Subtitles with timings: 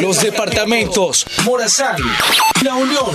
[0.00, 1.96] los departamentos Morazán,
[2.62, 3.12] La Unión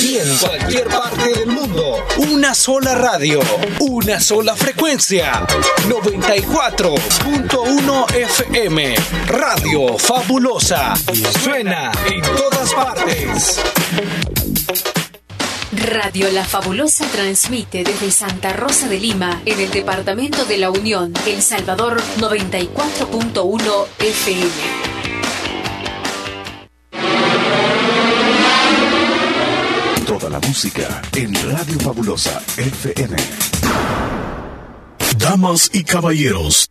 [0.00, 1.96] y en cualquier parte del mundo.
[2.18, 3.40] Una sola radio,
[3.80, 5.44] una sola frecuencia.
[5.88, 8.94] 94.1 FM.
[9.26, 10.94] Radio Fabulosa.
[11.42, 13.60] Suena en todas partes.
[15.72, 21.12] Radio La Fabulosa transmite desde Santa Rosa de Lima, en el departamento de La Unión,
[21.26, 24.87] El Salvador 94.1 FM.
[30.28, 33.16] La música en Radio Fabulosa FM.
[35.16, 36.70] Damas y caballeros,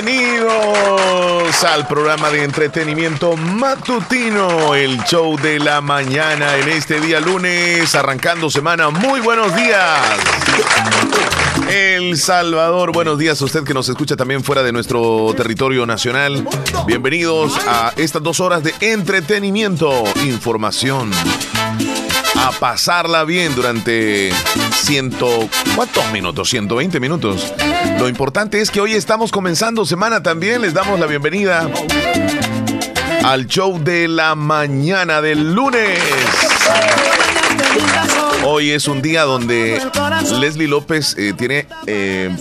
[0.00, 7.96] Bienvenidos al programa de entretenimiento matutino, el show de la mañana en este día lunes,
[7.96, 8.90] arrancando semana.
[8.90, 10.00] Muy buenos días.
[11.68, 16.46] El Salvador, buenos días a usted que nos escucha también fuera de nuestro territorio nacional.
[16.86, 21.10] Bienvenidos a estas dos horas de entretenimiento, información
[22.38, 24.30] a pasarla bien durante
[24.72, 25.48] ciento...
[25.74, 26.48] ¿Cuántos minutos?
[26.48, 27.52] 120 minutos.
[27.98, 30.62] Lo importante es que hoy estamos comenzando semana también.
[30.62, 31.68] Les damos la bienvenida
[33.24, 35.98] al show de la mañana del lunes.
[38.44, 39.82] Hoy es un día donde
[40.38, 42.34] Leslie López eh, tiene eh,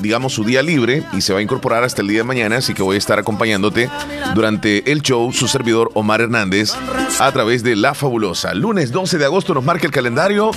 [0.00, 2.74] digamos, su día libre y se va a incorporar hasta el día de mañana, así
[2.74, 3.90] que voy a estar acompañándote
[4.34, 6.72] durante el show, su servidor Omar Hernández,
[7.18, 8.54] a través de La Fabulosa.
[8.54, 10.50] Lunes 12 de agosto nos marca el calendario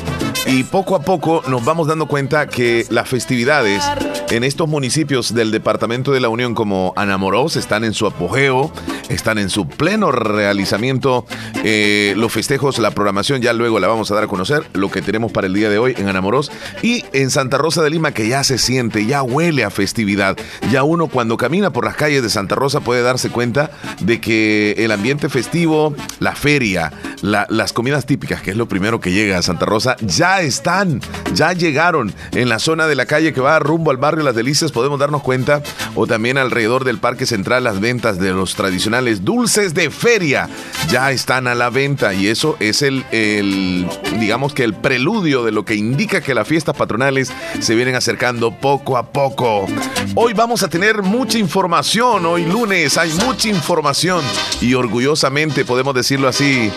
[0.45, 3.83] y poco a poco nos vamos dando cuenta que las festividades
[4.29, 8.71] en estos municipios del departamento de la Unión como Anamorós están en su apogeo,
[9.09, 11.25] están en su pleno realizamiento.
[11.63, 15.01] Eh, los festejos, la programación ya luego la vamos a dar a conocer, lo que
[15.01, 18.27] tenemos para el día de hoy en Anamorós y en Santa Rosa de Lima que
[18.27, 20.37] ya se siente, ya huele a festividad.
[20.71, 24.75] Ya uno cuando camina por las calles de Santa Rosa puede darse cuenta de que
[24.77, 29.41] el ambiente festivo, la feria, las comidas típicas, que es lo primero que llega a
[29.41, 31.01] Santa Rosa, ya están,
[31.33, 34.71] ya llegaron en la zona de la calle que va rumbo al barrio Las Delicias,
[34.71, 35.63] podemos darnos cuenta,
[35.95, 40.49] o también alrededor del Parque Central, las ventas de los tradicionales dulces de feria
[40.89, 43.87] ya están a la venta y eso es el, el
[44.19, 48.51] digamos que el preludio de lo que indica que las fiestas patronales se vienen acercando
[48.51, 49.67] poco a poco
[50.15, 54.23] Hoy vamos a tener mucha información, hoy lunes hay mucha información
[54.61, 56.71] y orgullosamente podemos decirlo así,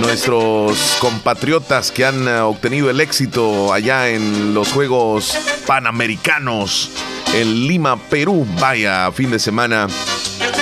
[0.00, 5.34] nuestros compatriotas que han eh, obtenido el éxito allá en los Juegos
[5.66, 6.90] Panamericanos
[7.34, 8.46] en Lima, Perú.
[8.60, 9.86] Vaya fin de semana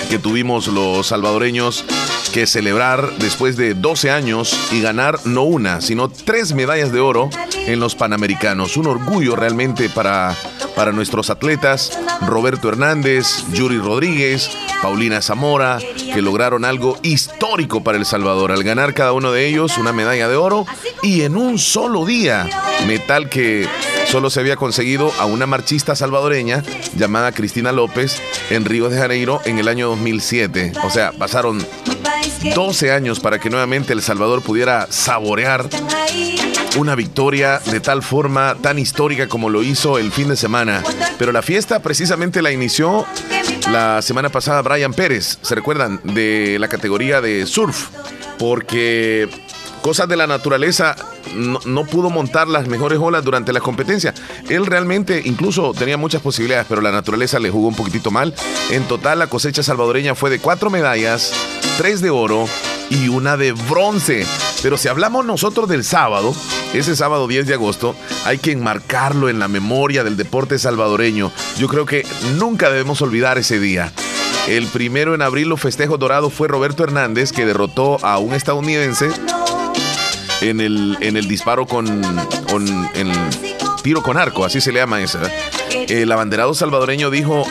[0.09, 1.85] que tuvimos los salvadoreños
[2.31, 7.31] que celebrar después de 12 años y ganar no una, sino tres medallas de oro
[7.67, 8.77] en los Panamericanos.
[8.77, 10.35] Un orgullo realmente para,
[10.75, 14.51] para nuestros atletas, Roberto Hernández, Yuri Rodríguez,
[14.83, 15.79] Paulina Zamora,
[16.13, 20.29] que lograron algo histórico para El Salvador al ganar cada uno de ellos una medalla
[20.29, 20.67] de oro
[21.03, 22.49] y en un solo día,
[22.87, 23.69] metal que
[24.07, 26.63] solo se había conseguido a una marchista salvadoreña
[26.97, 30.73] llamada Cristina López en Río de Janeiro en el año 2007.
[30.85, 31.65] O sea, pasaron
[32.55, 35.69] 12 años para que nuevamente El Salvador pudiera saborear
[36.77, 40.83] una victoria de tal forma tan histórica como lo hizo el fin de semana.
[41.19, 43.07] Pero la fiesta precisamente la inició
[43.71, 46.01] la semana pasada Brian Pérez, ¿se recuerdan?
[46.05, 47.89] De la categoría de surf,
[48.39, 49.29] porque
[49.87, 50.97] cosas de la naturaleza
[51.37, 54.13] no, pudo montar las mejores olas durante la competencia.
[54.49, 58.35] Él realmente incluso tenía muchas posibilidades, pero la naturaleza le jugó un poquitito mal.
[58.71, 61.33] En total la cosecha salvadoreña fue de cuatro medallas,
[61.79, 62.49] tres de oro
[62.91, 64.27] y una de bronce.
[64.61, 66.35] Pero si hablamos nosotros del sábado,
[66.75, 67.95] ese sábado 10 de agosto,
[68.25, 71.31] hay que enmarcarlo en la memoria del deporte salvadoreño.
[71.59, 72.05] Yo creo que
[72.39, 73.93] nunca debemos olvidar ese día.
[74.49, 79.11] El primero en abrir los festejos dorados fue Roberto Hernández, que derrotó a un estadounidense
[80.49, 81.87] en el, en el disparo con,
[82.51, 83.13] con el
[83.83, 85.21] tiro con arco, así se le llama esa.
[85.89, 87.45] El abanderado salvadoreño dijo,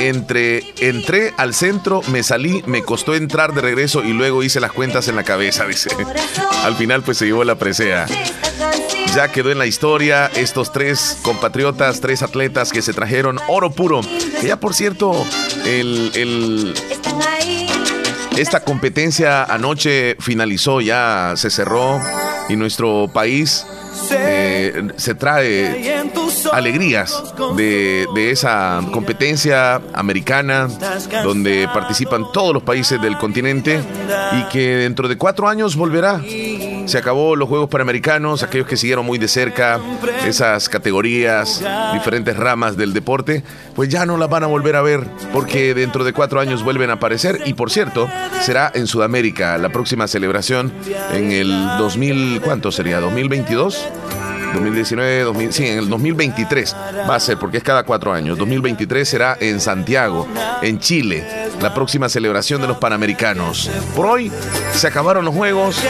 [0.00, 4.72] entre, entré al centro, me salí, me costó entrar de regreso y luego hice las
[4.72, 5.90] cuentas en la cabeza, dice.
[6.62, 8.06] Al final pues se llevó la presea.
[9.14, 14.02] Ya quedó en la historia estos tres compatriotas, tres atletas que se trajeron oro puro.
[14.42, 15.24] Ya por cierto,
[15.64, 16.74] el, el
[18.36, 22.00] esta competencia anoche finalizó, ya se cerró
[22.48, 23.66] y nuestro país
[24.10, 26.04] eh, se trae
[26.52, 27.22] alegrías
[27.56, 30.68] de, de, esa competencia americana
[31.22, 33.82] donde participan todos los países del continente
[34.32, 36.20] y que dentro de cuatro años volverá
[36.86, 39.80] se acabó los Juegos Panamericanos, aquellos que siguieron muy de cerca
[40.26, 41.62] esas categorías,
[41.92, 43.42] diferentes ramas del deporte,
[43.74, 46.90] pues ya no las van a volver a ver porque dentro de cuatro años vuelven
[46.90, 48.08] a aparecer y por cierto,
[48.40, 50.72] será en Sudamérica la próxima celebración
[51.12, 53.00] en el 2000, ¿cuánto sería?
[53.00, 53.76] ¿2022?
[54.54, 56.76] 2019, 2000, sí, en el 2023
[57.08, 58.38] va a ser, porque es cada cuatro años.
[58.38, 60.26] 2023 será en Santiago,
[60.62, 61.24] en Chile,
[61.60, 63.70] la próxima celebración de los Panamericanos.
[63.94, 64.32] Por hoy
[64.72, 65.80] se acabaron los juegos,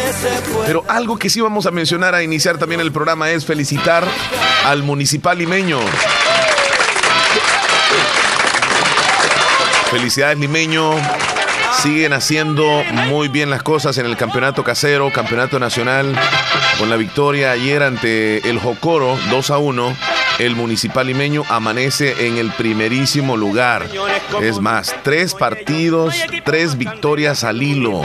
[0.67, 4.05] pero algo que sí vamos a mencionar a iniciar también el programa es felicitar
[4.65, 5.79] al municipal limeño.
[9.91, 10.93] Felicidades limeño,
[11.83, 12.65] siguen haciendo
[13.07, 16.15] muy bien las cosas en el campeonato casero, campeonato nacional,
[16.79, 19.97] con la victoria ayer ante el Jocoro 2 a 1.
[20.39, 23.89] El municipal limeño amanece en el primerísimo lugar.
[24.43, 28.03] Es más, tres partidos, tres victorias al hilo.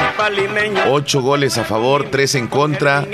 [0.90, 3.06] Ocho goles a favor, tres en contra.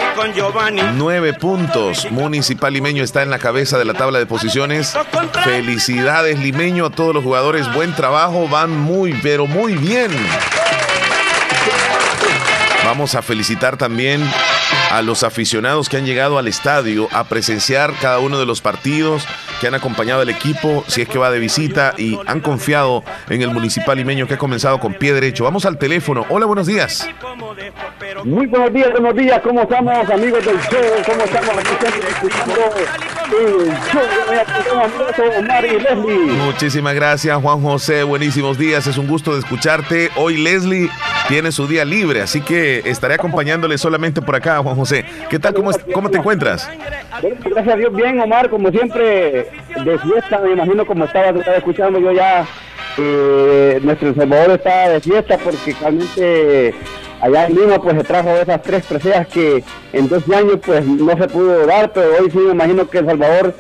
[0.96, 2.12] Nueve puntos.
[2.12, 4.96] Municipal limeño está en la cabeza de la tabla de posiciones.
[5.44, 7.74] Felicidades limeño a todos los jugadores.
[7.74, 10.12] Buen trabajo, van muy, pero muy bien.
[12.86, 14.24] Vamos a felicitar también
[14.92, 19.26] a los aficionados que han llegado al estadio a presenciar cada uno de los partidos,
[19.60, 23.42] que han acompañado al equipo, si es que va de visita y han confiado en
[23.42, 25.44] el municipal limeño que ha comenzado con pie derecho.
[25.44, 26.26] Vamos al teléfono.
[26.30, 27.08] Hola, buenos días.
[28.24, 29.42] Muy buenos días, buenos días.
[29.42, 30.82] ¿Cómo estamos, amigos del show?
[31.06, 33.17] ¿Cómo estamos
[36.46, 38.04] Muchísimas gracias, Juan José.
[38.04, 38.88] Buenísimos días.
[38.88, 40.10] Es un gusto de escucharte.
[40.16, 40.90] Hoy Leslie
[41.28, 45.06] tiene su día libre, así que estaré acompañándole solamente por acá, Juan José.
[45.30, 45.54] ¿Qué tal?
[45.54, 46.70] ¿Cómo, cómo te encuentras?
[47.22, 49.50] Gracias a Dios, bien, Omar, como siempre,
[49.84, 52.46] de fiesta, me imagino como estaba escuchando yo ya.
[52.98, 56.74] Eh, nuestro Salvador está de fiesta porque realmente
[57.22, 59.64] allá en Lima pues se trajo esas tres preseas que
[59.94, 63.06] en 12 años pues no se pudo dar, pero hoy sí me imagino que El
[63.06, 63.56] Salvador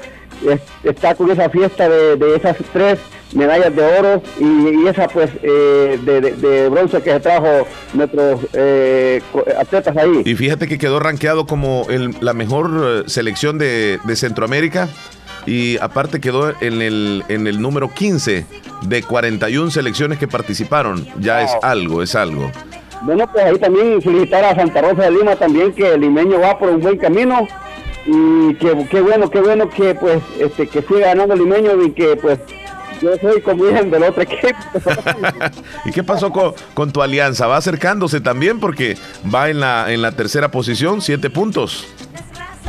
[0.83, 2.99] está con esa fiesta de, esas tres
[3.33, 9.21] medallas de oro y, esa pues eh, de, bronce que se trajo nuestros eh,
[9.59, 10.21] atletas ahí.
[10.25, 11.85] Y fíjate que quedó rankeado como
[12.21, 14.89] la mejor eh, selección de, Centroamérica
[15.47, 18.45] y aparte quedó en el, en el número 15
[18.83, 21.07] de 41 selecciones que participaron.
[21.19, 22.51] Ya es algo, es algo.
[23.03, 26.59] Bueno, pues ahí también felicitar a Santa Rosa de Lima también, que el limeño va
[26.59, 27.47] por un buen camino
[28.05, 31.91] y que qué bueno, qué bueno que pues este que siga ganando el limeño y
[31.91, 32.39] que pues
[33.01, 34.57] yo soy como del otro equipo.
[35.85, 37.47] ¿Y qué pasó con, con, tu alianza?
[37.47, 38.97] Va acercándose también porque
[39.33, 41.85] va en la, en la tercera posición, siete puntos.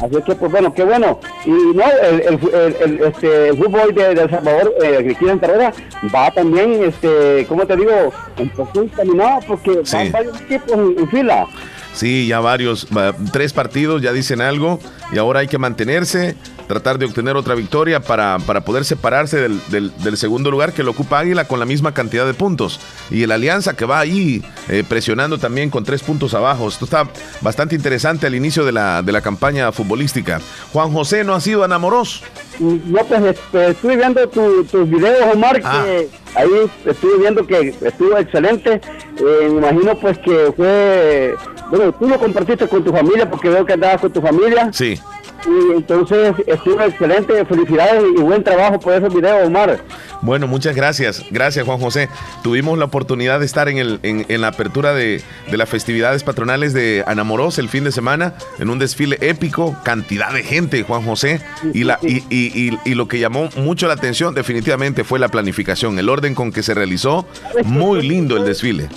[0.03, 1.21] Así que, pues bueno, qué bueno.
[1.45, 5.73] Y no, el, el, el, este, fútbol de, El Salvador, eh, Cristina Terrera,
[6.15, 8.13] va también, este, ¿cómo te digo?
[8.37, 11.47] En posición caminada porque van varios equipos en, fila.
[11.95, 12.87] Sí, ya varios,
[13.33, 14.79] tres partidos ya dicen algo
[15.13, 16.37] y ahora hay que mantenerse
[16.69, 20.93] tratar de obtener otra victoria para, para poder separarse del, del, segundo lugar que lo
[20.93, 22.79] ocupa Águila con la misma cantidad de puntos.
[23.11, 26.69] Y el Alianza que va ahí eh, presionando también con tres puntos abajo.
[26.69, 27.09] Esto está
[27.41, 30.41] bastante interesante al inicio de la, de la campaña futbolística.
[30.73, 32.23] Juan José no ha sido enamoros.
[32.59, 35.85] No, pues este, estuve viendo tus videos, Omar, ah.
[35.85, 38.81] que ahí estuve viendo que estuvo excelente.
[39.19, 41.35] Eh, me imagino pues que fue...
[41.71, 44.71] Bueno, tú lo compartiste con tu familia porque veo que andabas con tu familia.
[44.73, 44.99] Sí.
[45.47, 49.81] Y entonces estuvo excelente, felicidades y buen trabajo por esos videos, Omar.
[50.21, 51.25] Bueno, muchas gracias.
[51.31, 52.09] Gracias, Juan José.
[52.43, 57.05] Tuvimos la oportunidad de estar en, el, en, la apertura de, las festividades patronales de
[57.07, 61.41] Anamorós el fin de semana, en un desfile épico, cantidad de gente, Juan José.
[61.73, 65.99] Y, la, y, y, y, lo que llamó mucho la atención definitivamente fue la planificación,
[65.99, 67.27] el orden con que se realizó.
[67.65, 68.89] Muy lindo el desfile.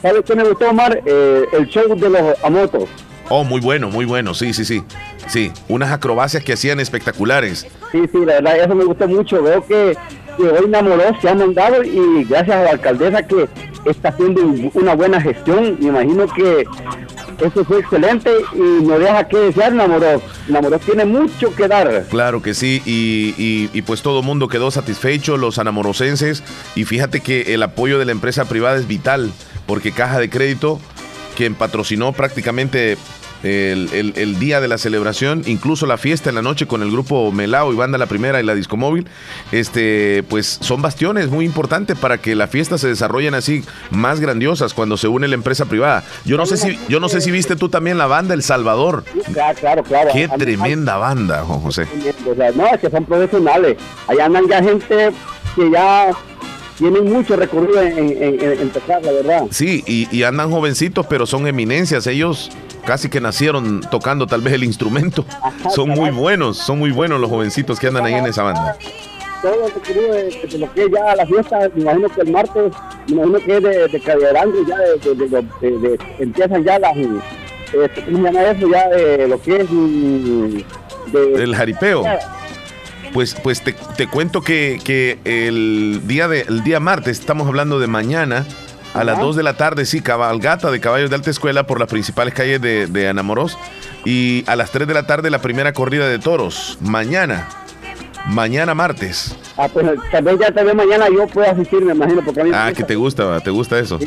[0.00, 1.00] ¿Sabes qué me gustó, Omar?
[1.06, 2.88] Eh, el show de los amotos.
[3.28, 4.82] Oh, muy bueno, muy bueno, sí, sí, sí.
[5.28, 7.66] Sí, unas acrobacias que hacían espectaculares.
[7.92, 9.42] Sí, sí, la verdad, eso me gusta mucho.
[9.42, 9.96] Veo que,
[10.38, 13.48] hoy enamoró, se ha mandado y gracias a la alcaldesa que
[13.86, 14.42] está haciendo
[14.74, 15.76] una buena gestión.
[15.80, 16.66] Me imagino que
[17.40, 20.20] eso fue excelente y no deja que desear Namoró.
[20.48, 22.06] Namoró tiene mucho que dar.
[22.10, 26.42] Claro que sí, y, y, pues todo el mundo quedó satisfecho, los anamorosenses,
[26.74, 29.32] y fíjate que el apoyo de la empresa privada es vital,
[29.66, 30.80] porque Caja de Crédito,
[31.36, 32.96] quien patrocinó prácticamente
[33.42, 37.72] el, día de la celebración, incluso la fiesta en la noche con el grupo Melao
[37.72, 39.06] y Banda La Primera y la Disco Móvil,
[39.50, 44.74] este, pues son bastiones muy importantes para que la fiesta se desarrollen así más grandiosas
[44.74, 46.04] cuando se une la empresa privada.
[46.24, 49.04] Yo no sé si, yo no sé si viste tú también la banda El Salvador.
[49.32, 50.10] Claro, claro.
[50.12, 51.86] Qué tremenda banda, Juan José.
[52.54, 53.76] No, es que son profesionales.
[54.06, 55.10] Allá andan ya gente
[55.54, 56.10] que ya
[56.78, 59.42] tienen mucho recorrido en, tocar, la verdad.
[59.50, 62.06] Sí, y, andan jovencitos, pero son eminencias.
[62.06, 62.50] Ellos
[62.84, 65.24] casi que nacieron tocando tal vez el instrumento.
[65.74, 68.76] son muy buenos, son muy buenos los jovencitos que andan ahí en esa banda.
[69.40, 72.72] Todo el recorrido de, lo que ya la fiesta, me imagino que el martes,
[73.08, 74.00] me imagino que es de, de
[74.68, 78.68] ya de, empiezan ya las, eh, ¿cómo se llama eso?
[78.70, 79.66] Ya de lo que es...
[79.68, 80.58] Mm,
[81.12, 82.04] del jaripeo.
[83.12, 88.46] Pues, pues te, cuento que, el, día de, el día martes, estamos hablando de mañana,
[88.94, 91.88] a las 2 de la tarde, sí, cabalgata de caballos de alta escuela por las
[91.88, 93.58] principales calles de, de Anamorós.
[94.04, 96.78] Y a las 3 de la tarde, la primera corrida de toros.
[96.80, 97.48] Mañana,
[98.26, 99.36] mañana martes.
[99.56, 102.22] Ah, pues tal vez ya tal mañana yo pueda asistir, me imagino.
[102.24, 103.98] Porque a mí ah, que te gusta, te gusta eso.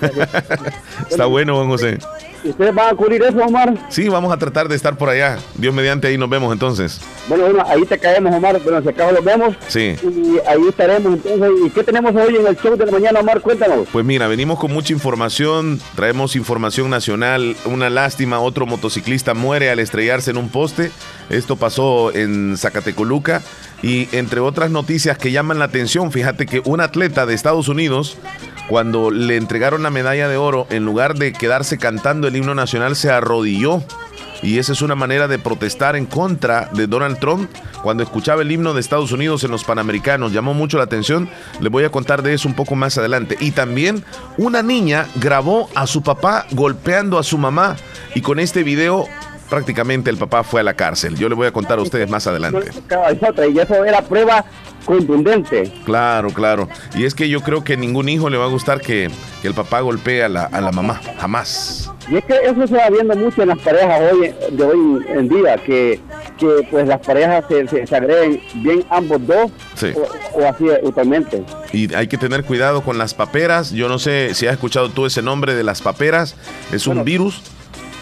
[1.10, 1.98] Está bueno, Juan José.
[2.44, 3.74] ¿Ustedes van a cubrir eso, Omar?
[3.88, 5.38] Sí, vamos a tratar de estar por allá.
[5.54, 7.00] Dios mediante, ahí nos vemos entonces.
[7.28, 8.60] Bueno, bueno, ahí te caemos, Omar.
[8.62, 9.54] Bueno, si acabo los vemos.
[9.68, 9.96] Sí.
[10.02, 11.50] Y ahí estaremos entonces.
[11.66, 13.40] ¿Y qué tenemos hoy en el show de la mañana, Omar?
[13.40, 13.88] Cuéntanos.
[13.90, 15.80] Pues mira, venimos con mucha información.
[15.94, 17.56] Traemos información nacional.
[17.64, 20.90] Una lástima, otro motociclista muere al estrellarse en un poste.
[21.30, 23.42] Esto pasó en Zacatecoluca.
[23.82, 28.16] Y entre otras noticias que llaman la atención, fíjate que un atleta de Estados Unidos
[28.68, 32.96] cuando le entregaron la medalla de oro, en lugar de quedarse cantando el himno nacional,
[32.96, 33.82] se arrodilló.
[34.42, 37.50] Y esa es una manera de protestar en contra de Donald Trump.
[37.82, 41.28] Cuando escuchaba el himno de Estados Unidos en los Panamericanos, llamó mucho la atención.
[41.60, 43.36] Les voy a contar de eso un poco más adelante.
[43.40, 44.04] Y también
[44.36, 47.76] una niña grabó a su papá golpeando a su mamá.
[48.14, 49.06] Y con este video
[49.48, 51.16] prácticamente el papá fue a la cárcel.
[51.16, 52.70] Yo le voy a contar a ustedes más adelante.
[53.52, 54.44] Y eso era prueba
[54.84, 55.72] contundente.
[55.84, 56.68] Claro, claro.
[56.94, 59.10] Y es que yo creo que ningún hijo le va a gustar que,
[59.42, 61.00] el papá golpee a la, a la mamá.
[61.18, 61.90] Jamás.
[62.10, 65.28] Y es que eso se va viendo mucho en las parejas hoy, de hoy en
[65.28, 66.00] día, que,
[66.38, 69.50] que pues las parejas se, se, agreden bien ambos dos
[70.34, 71.44] o, así usualmente.
[71.72, 73.70] Y hay que tener cuidado con las paperas.
[73.70, 76.36] Yo no sé si has escuchado tú ese nombre de las paperas.
[76.72, 77.42] Es un virus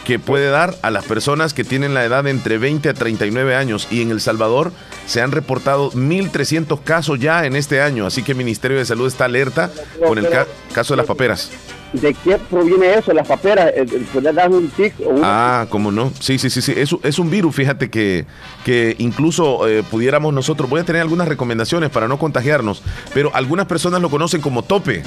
[0.05, 3.55] que puede dar a las personas que tienen la edad de entre 20 a 39
[3.55, 4.73] años y en El Salvador
[5.07, 9.07] se han reportado 1.300 casos ya en este año, así que el Ministerio de Salud
[9.07, 9.71] está alerta
[10.05, 10.29] con el
[10.73, 11.51] caso de las paperas.
[11.93, 13.69] ¿De qué proviene eso, las paperas?
[13.77, 16.11] Eh, eh, ¿Puede dar un tic o Ah, cómo no.
[16.19, 16.73] Sí, sí, sí, sí.
[16.75, 18.25] Es, es un virus, fíjate que,
[18.65, 22.83] que incluso eh, pudiéramos nosotros, voy a tener algunas recomendaciones para no contagiarnos,
[23.13, 25.03] pero algunas personas lo conocen como tope.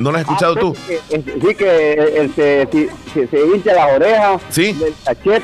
[0.00, 0.74] ¿No lo has escuchado tú?
[1.10, 2.66] Sí, que se,
[3.28, 4.74] se, hincha las orejas, ¿Sí?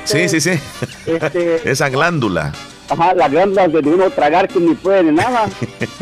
[0.04, 0.58] Sí, sí, sí.
[1.04, 2.52] Este, Esa glándula.
[2.88, 5.46] Ajá, la glándula de uno tragar que ni puede ni nada.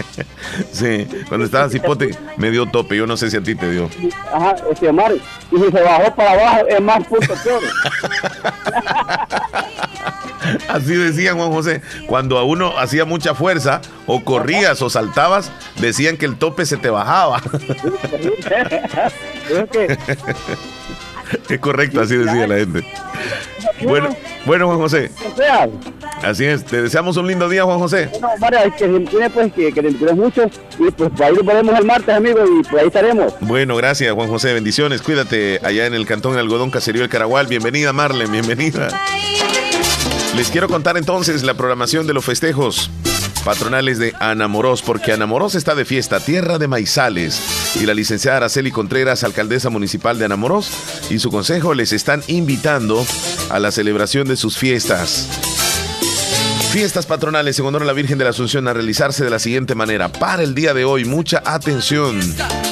[0.73, 3.91] sí, cuando estaba cipote me dio tope, yo no sé si a ti te dio.
[4.33, 5.21] Ajá, este mar, y
[5.57, 7.61] si se bajó para abajo es más punto peor.
[10.69, 16.17] Así decían Juan José, cuando a uno hacía mucha fuerza, o corrías o saltabas, decían
[16.17, 17.43] que el tope se te bajaba.
[21.49, 22.85] es correcto, así decía la gente.
[23.83, 24.15] Bueno,
[24.47, 25.11] bueno Juan José.
[26.23, 28.11] Así es, te deseamos un lindo día, Juan José.
[28.21, 31.85] No, María, que tiene pues que, que te mucho y pues ahí lo podemos el
[31.85, 33.35] martes, amigo, y pues ahí estaremos.
[33.41, 37.47] Bueno, gracias, Juan José, bendiciones, cuídate allá en el cantón Algodón Caserío El Caragual.
[37.47, 38.89] Bienvenida, Marle, bienvenida.
[40.37, 42.91] Les quiero contar entonces la programación de los festejos
[43.45, 47.41] patronales de Anamorós, porque Anamorós está de fiesta, tierra de maizales.
[47.81, 50.71] Y la licenciada Araceli Contreras, alcaldesa municipal de Anamorós,
[51.11, 53.05] y su consejo les están invitando
[53.51, 55.29] a la celebración de sus fiestas.
[56.73, 59.77] Fiestas patronales en honor a la Virgen de la Asunción a realizarse de la siguiente
[59.77, 60.11] manera.
[60.11, 62.19] Para el día de hoy, mucha atención.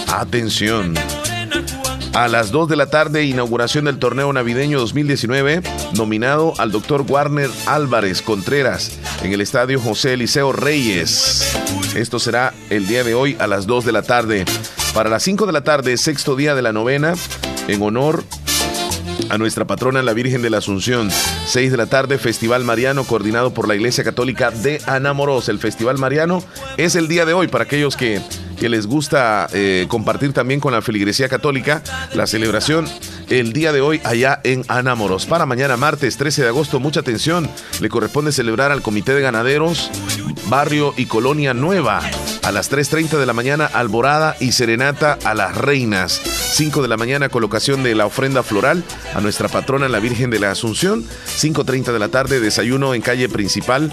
[0.08, 0.94] Atención.
[2.14, 5.62] A las 2 de la tarde, inauguración del torneo navideño 2019,
[5.96, 11.56] nominado al doctor Warner Álvarez Contreras en el estadio José Eliseo Reyes.
[11.96, 14.44] Esto será el día de hoy a las 2 de la tarde.
[14.92, 17.14] Para las 5 de la tarde, sexto día de la novena,
[17.66, 18.24] en honor
[19.38, 21.10] nuestra patrona la Virgen de la Asunción.
[21.46, 25.48] 6 de la tarde, Festival Mariano, coordinado por la Iglesia Católica de Anamoros.
[25.48, 26.42] El Festival Mariano
[26.76, 28.20] es el día de hoy para aquellos que
[28.62, 31.82] que les gusta eh, compartir también con la feligresía católica
[32.14, 32.86] la celebración
[33.38, 35.24] el día de hoy allá en Anámoros.
[35.24, 37.48] Para mañana martes 13 de agosto, mucha atención,
[37.80, 39.90] le corresponde celebrar al Comité de Ganaderos
[40.48, 42.02] Barrio y Colonia Nueva.
[42.42, 46.20] A las 3.30 de la mañana, alborada y serenata a las reinas.
[46.52, 48.84] 5 de la mañana, colocación de la ofrenda floral
[49.14, 51.04] a nuestra patrona, la Virgen de la Asunción.
[51.04, 53.92] 5.30 de la tarde, desayuno en calle principal.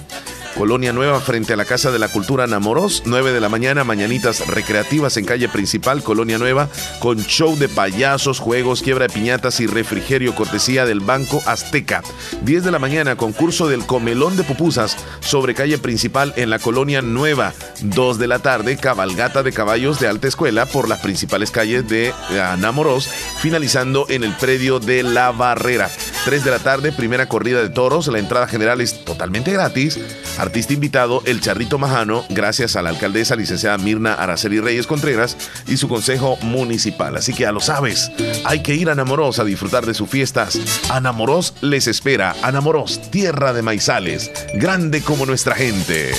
[0.57, 4.45] Colonia Nueva frente a la Casa de la Cultura Namoros, 9 de la mañana, mañanitas
[4.47, 9.67] recreativas en calle principal, Colonia Nueva, con show de payasos, juegos, quiebra de piñatas y
[9.67, 12.03] refrigerio, cortesía del Banco Azteca.
[12.41, 17.01] 10 de la mañana, concurso del Comelón de Pupusas sobre calle principal en la Colonia
[17.01, 17.53] Nueva.
[17.81, 22.13] 2 de la tarde, cabalgata de caballos de alta escuela por las principales calles de
[22.59, 23.07] Namoros,
[23.39, 25.89] finalizando en el predio de La Barrera.
[26.25, 29.97] 3 de la tarde, primera corrida de toros, la entrada general es totalmente gratis.
[30.39, 35.35] Artista invitado, el Charrito Majano, gracias a la alcaldesa licenciada Mirna Araceli Reyes Contreras
[35.67, 37.17] y su consejo municipal.
[37.17, 38.09] Así que ya lo sabes,
[38.45, 40.57] hay que ir a Namoros a disfrutar de sus fiestas.
[40.89, 42.35] Anamoros les espera.
[42.41, 46.11] Anamoros, tierra de maizales, grande como nuestra gente.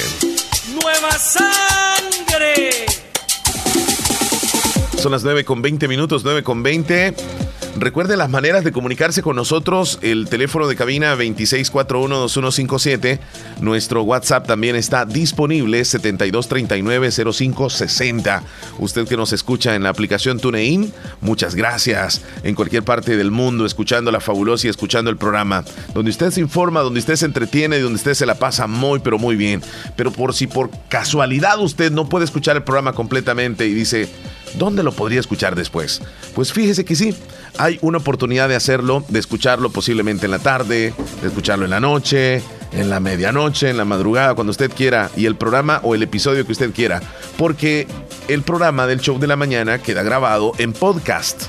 [0.83, 2.71] Nueva sangre.
[4.99, 7.15] Son las 9 con 20 minutos, 9 con 20.
[7.81, 9.99] Recuerde las maneras de comunicarse con nosotros.
[10.03, 13.19] El teléfono de cabina 26412157.
[13.63, 18.43] Nuestro WhatsApp también está disponible 72390560.
[18.81, 22.21] Usted que nos escucha en la aplicación TuneIn, muchas gracias.
[22.43, 25.65] En cualquier parte del mundo, escuchando la fabulosa y escuchando el programa.
[25.95, 28.99] Donde usted se informa, donde usted se entretiene y donde usted se la pasa muy,
[28.99, 29.63] pero muy bien.
[29.97, 34.11] Pero por si por casualidad usted no puede escuchar el programa completamente y dice,
[34.55, 36.01] ¿dónde lo podría escuchar después?
[36.35, 37.15] Pues fíjese que sí
[37.59, 41.81] hay una oportunidad de hacerlo, de escucharlo posiblemente en la tarde, de escucharlo en la
[41.81, 42.43] noche,
[42.73, 46.47] en la medianoche, en la madrugada, cuando usted quiera, y el programa o el episodio
[46.47, 47.01] que usted quiera,
[47.37, 47.87] porque
[48.29, 51.47] el programa del show de la mañana queda grabado en podcast.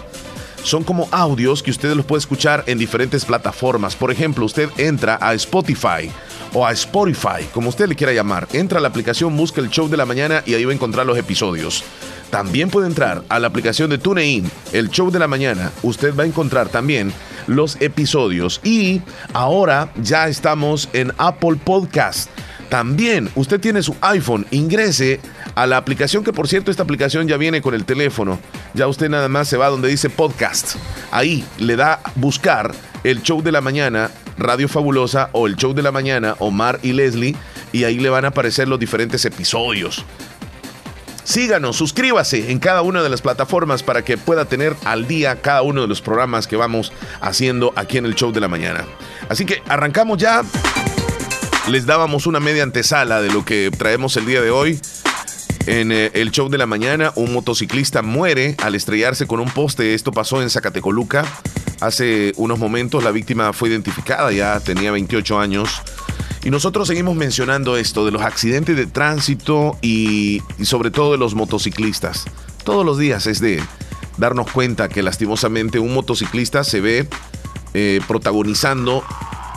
[0.63, 3.95] Son como audios que usted los puede escuchar en diferentes plataformas.
[3.95, 6.11] Por ejemplo, usted entra a Spotify
[6.53, 8.47] o a Spotify, como usted le quiera llamar.
[8.53, 11.05] Entra a la aplicación, busca el show de la mañana y ahí va a encontrar
[11.05, 11.83] los episodios.
[12.29, 15.71] También puede entrar a la aplicación de TuneIn, el show de la mañana.
[15.83, 17.11] Usted va a encontrar también
[17.47, 18.61] los episodios.
[18.63, 19.01] Y
[19.33, 22.29] ahora ya estamos en Apple Podcast.
[22.69, 25.19] También usted tiene su iPhone, ingrese
[25.55, 28.39] a la aplicación que por cierto esta aplicación ya viene con el teléfono.
[28.73, 30.77] Ya usted nada más se va donde dice podcast.
[31.11, 34.09] Ahí le da buscar el show de la mañana,
[34.41, 37.35] Radio Fabulosa o el show de la mañana, Omar y Leslie.
[37.71, 40.03] Y ahí le van a aparecer los diferentes episodios.
[41.23, 45.61] Síganos, suscríbase en cada una de las plataformas para que pueda tener al día cada
[45.61, 48.85] uno de los programas que vamos haciendo aquí en el show de la mañana.
[49.29, 50.41] Así que arrancamos ya.
[51.69, 54.81] Les dábamos una media antesala de lo que traemos el día de hoy.
[55.67, 59.93] En eh, el show de la mañana, un motociclista muere al estrellarse con un poste.
[59.93, 61.23] Esto pasó en Zacatecoluca.
[61.81, 65.81] Hace unos momentos la víctima fue identificada, ya tenía 28 años.
[66.43, 71.33] Y nosotros seguimos mencionando esto de los accidentes de tránsito y, sobre todo de los
[71.33, 72.25] motociclistas.
[72.63, 73.63] Todos los días es de
[74.17, 77.07] darnos cuenta que lastimosamente un motociclista se ve
[77.73, 79.03] eh, protagonizando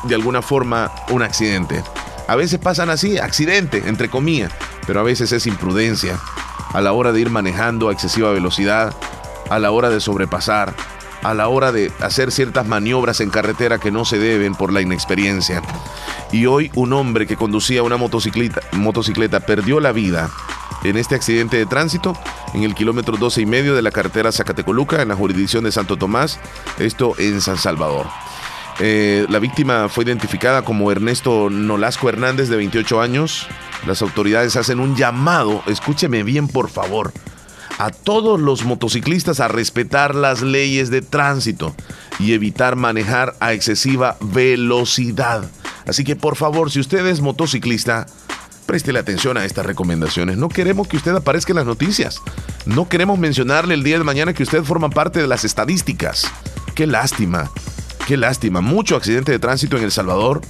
[0.04, 1.82] de alguna forma un accidente.
[2.26, 4.50] A veces pasan así, accidente, entre comillas,
[4.86, 6.18] pero a veces es imprudencia
[6.72, 8.94] a la hora de ir manejando a excesiva velocidad,
[9.50, 10.74] a la hora de sobrepasar,
[11.24, 14.80] a la hora de hacer ciertas maniobras en carretera que no se deben por la
[14.80, 15.62] inexperiencia.
[16.30, 20.30] Y hoy un hombre que conducía una motocicleta, motocicleta perdió la vida
[20.84, 22.16] en este accidente de tránsito
[22.52, 25.96] en el kilómetro 12 y medio de la carretera Zacatecoluca, en la jurisdicción de Santo
[25.96, 26.38] Tomás,
[26.78, 28.06] esto en San Salvador.
[28.80, 33.46] Eh, la víctima fue identificada como Ernesto Nolasco Hernández, de 28 años.
[33.86, 37.12] Las autoridades hacen un llamado, escúcheme bien por favor,
[37.78, 41.74] a todos los motociclistas a respetar las leyes de tránsito
[42.18, 45.50] y evitar manejar a excesiva velocidad.
[45.86, 48.06] Así que por favor, si usted es motociclista,
[48.66, 50.36] préstele atención a estas recomendaciones.
[50.36, 52.20] No queremos que usted aparezca en las noticias.
[52.66, 56.30] No queremos mencionarle el día de mañana que usted forma parte de las estadísticas.
[56.74, 57.50] Qué lástima,
[58.06, 58.60] qué lástima.
[58.60, 60.40] Mucho accidente de tránsito en El Salvador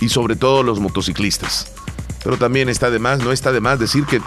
[0.00, 1.72] y sobre todo los motociclistas.
[2.22, 4.20] Pero también está de más, no está de más decir que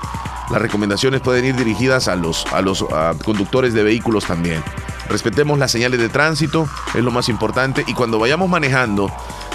[0.51, 2.85] las recomendaciones pueden ir dirigidas a los, a los
[3.23, 4.63] conductores de vehículos también.
[5.09, 7.83] Respetemos las señales de tránsito, es lo más importante.
[7.87, 9.11] Y cuando vayamos manejando,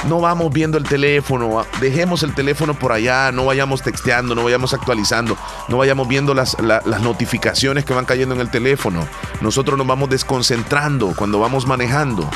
[0.09, 4.75] no vamos viendo el teléfono, dejemos el teléfono por allá, no vayamos texteando, no vayamos
[4.75, 5.37] actualizando,
[5.69, 9.07] no vayamos viendo las, las notificaciones que van cayendo en el teléfono.
[9.41, 12.29] Nosotros nos vamos desconcentrando cuando vamos manejando.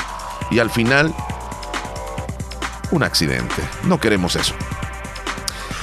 [0.49, 1.13] Y al final,
[2.91, 3.61] un accidente.
[3.83, 4.55] No queremos eso.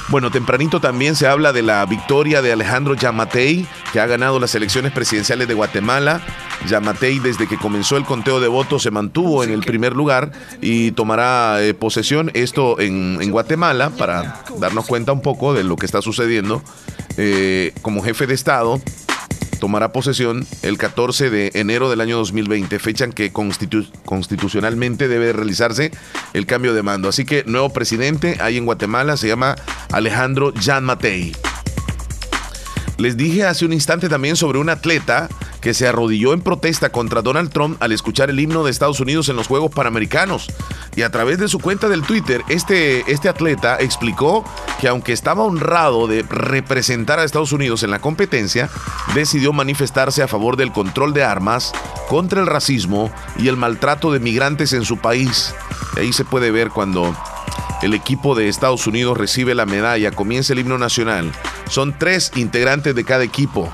[0.09, 4.55] Bueno, tempranito también se habla de la victoria de Alejandro Yamatei, que ha ganado las
[4.55, 6.21] elecciones presidenciales de Guatemala.
[6.65, 10.91] Yamatei, desde que comenzó el conteo de votos, se mantuvo en el primer lugar y
[10.91, 16.01] tomará eh, posesión esto en, Guatemala para darnos cuenta un poco de lo que está
[16.01, 16.63] sucediendo
[17.17, 18.79] eh, como jefe de Estado
[19.57, 25.91] tomará posesión el 14 de enero del año 2020, fecha en que constitucionalmente debe realizarse
[26.33, 27.09] el cambio de mando.
[27.09, 29.55] Así que nuevo presidente ahí en Guatemala se llama
[29.91, 31.33] Alejandro Jan Matei.
[32.97, 35.29] Les dije hace un instante también sobre un atleta
[35.61, 39.29] que se arrodilló en protesta contra Donald Trump al escuchar el himno de Estados Unidos
[39.29, 40.47] en los Juegos Panamericanos.
[40.95, 44.43] Y a través de su cuenta del Twitter, este, este atleta explicó
[44.81, 48.69] que aunque estaba honrado de representar a Estados Unidos en la competencia,
[49.13, 51.73] decidió manifestarse a favor del control de armas,
[52.09, 55.53] contra el racismo y el maltrato de migrantes en su país.
[55.97, 57.15] ahí se puede ver cuando
[57.81, 61.31] el equipo de Estados Unidos recibe la medalla, comienza el himno nacional.
[61.69, 63.71] Son tres integrantes de cada equipo.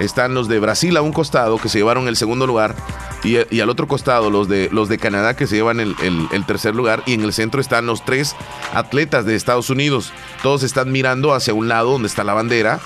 [0.00, 2.76] Están los de Brasil a un costado que se llevaron el segundo lugar
[3.24, 6.74] y, al otro costado los de, los de Canadá que se llevan el, el, tercer
[6.74, 8.36] lugar y en el centro están los tres
[8.74, 10.12] atletas de Estados Unidos.
[10.42, 12.80] Todos están mirando hacia un lado donde está la bandera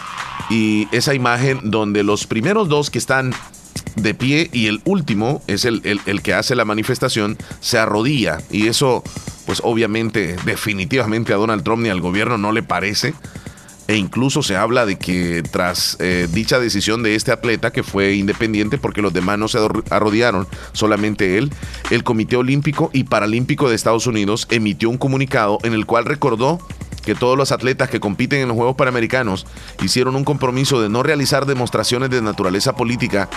[0.49, 3.35] y esa imagen donde los primeros dos que están
[3.97, 8.39] de pie y el último es el, el, que hace la manifestación, se arrodilla.
[8.51, 9.03] Y eso
[9.47, 13.15] pues obviamente definitivamente a Donald Trump ni al gobierno no le parece.
[13.89, 18.15] E incluso se habla de que tras eh, dicha decisión de este atleta, que fue
[18.15, 19.59] independiente porque los demás no se
[19.91, 21.53] arrodillaron, solamente él,
[21.91, 26.61] el Comité Olímpico y Paralímpico de Estados Unidos emitió un comunicado en el cual recordó
[27.03, 29.47] que todos los atletas que compiten en los Juegos Panamericanos
[29.83, 33.29] hicieron un compromiso de no realizar demostraciones de naturaleza política,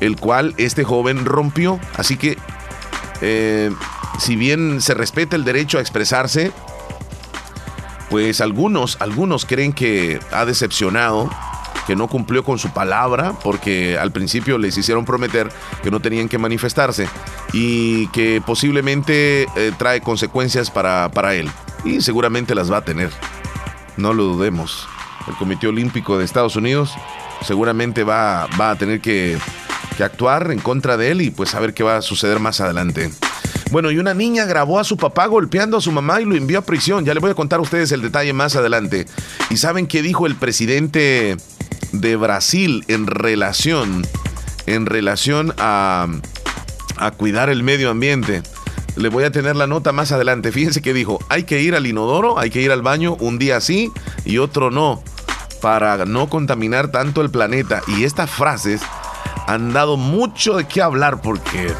[0.00, 1.80] el cual este joven rompió.
[1.96, 2.38] Así que,
[3.20, 3.70] eh,
[4.18, 6.52] si bien se respeta el derecho a expresarse,
[8.08, 11.30] pues algunos, algunos creen que ha decepcionado,
[11.86, 15.50] que no cumplió con su palabra, porque al principio les hicieron prometer
[15.82, 17.08] que no tenían que manifestarse
[17.52, 21.50] y que posiblemente eh, trae consecuencias para, para él.
[21.84, 23.10] Y seguramente las va a tener.
[23.96, 24.88] No lo dudemos.
[25.28, 26.94] El Comité Olímpico de Estados Unidos
[27.42, 29.38] seguramente va, va a tener que,
[30.02, 33.10] actuar en contra de él y pues a ver qué va a suceder más adelante.
[33.70, 36.58] Bueno, y una niña grabó a su papá golpeando a su mamá y lo envió
[36.58, 37.04] a prisión.
[37.04, 39.06] Ya le voy a contar a ustedes el detalle más adelante.
[39.50, 41.36] ¿Y saben qué dijo el presidente
[41.92, 44.06] de Brasil en relación,
[44.64, 46.08] en relación a,
[46.96, 48.42] a cuidar el medio ambiente?
[48.96, 50.52] Le voy a tener la nota más adelante.
[50.52, 53.60] Fíjense que dijo, hay que ir al inodoro, hay que ir al baño un día
[53.60, 53.90] sí
[54.24, 55.02] y otro no,
[55.60, 57.82] para no contaminar tanto el planeta.
[57.86, 58.82] Y estas frases
[59.46, 61.72] han dado mucho de qué hablar porque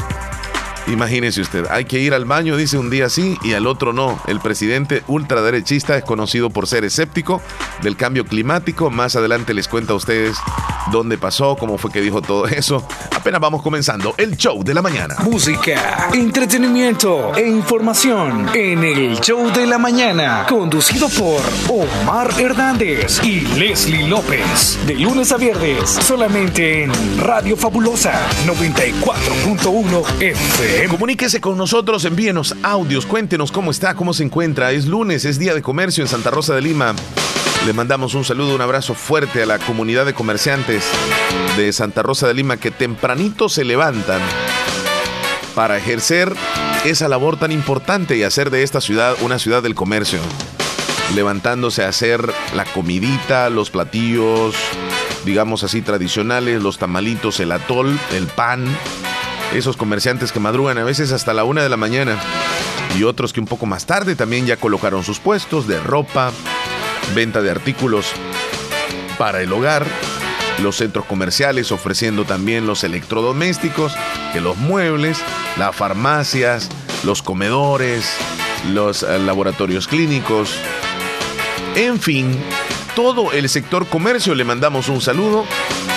[0.90, 4.20] Imagínese usted, hay que ir al baño, dice un día sí y al otro no.
[4.26, 7.40] El presidente ultraderechista es conocido por ser escéptico
[7.82, 8.90] del cambio climático.
[8.90, 10.36] Más adelante les cuento a ustedes
[10.90, 12.84] dónde pasó, cómo fue que dijo todo eso.
[13.14, 15.14] Apenas vamos comenzando el show de la mañana.
[15.22, 23.42] Música, entretenimiento e información en el show de la mañana, conducido por Omar Hernández y
[23.58, 24.78] Leslie López.
[24.86, 28.12] De lunes a viernes, solamente en Radio Fabulosa
[28.46, 30.79] 94.1 FM.
[30.88, 34.70] Comuníquese con nosotros, envíenos audios, cuéntenos cómo está, cómo se encuentra.
[34.72, 36.94] Es lunes, es día de comercio en Santa Rosa de Lima.
[37.64, 40.84] Le mandamos un saludo, un abrazo fuerte a la comunidad de comerciantes
[41.56, 44.20] de Santa Rosa de Lima que tempranito se levantan
[45.54, 46.34] para ejercer
[46.84, 50.20] esa labor tan importante y hacer de esta ciudad una ciudad del comercio.
[51.14, 54.54] Levantándose a hacer la comidita, los platillos,
[55.24, 58.66] digamos así, tradicionales, los tamalitos, el atol, el pan,
[59.54, 62.18] esos comerciantes que madrugan a veces hasta la una de la mañana.
[62.98, 66.32] Y otros que un poco más tarde también ya colocaron sus puestos de ropa,
[67.14, 68.12] venta de artículos
[69.18, 69.86] para el hogar,
[70.62, 73.92] los centros comerciales ofreciendo también los electrodomésticos,
[74.40, 75.18] los muebles,
[75.58, 76.68] las farmacias,
[77.04, 78.12] los comedores,
[78.72, 80.54] los eh, laboratorios clínicos,
[81.76, 82.36] en fin,
[82.96, 85.46] todo el sector comercio le mandamos un saludo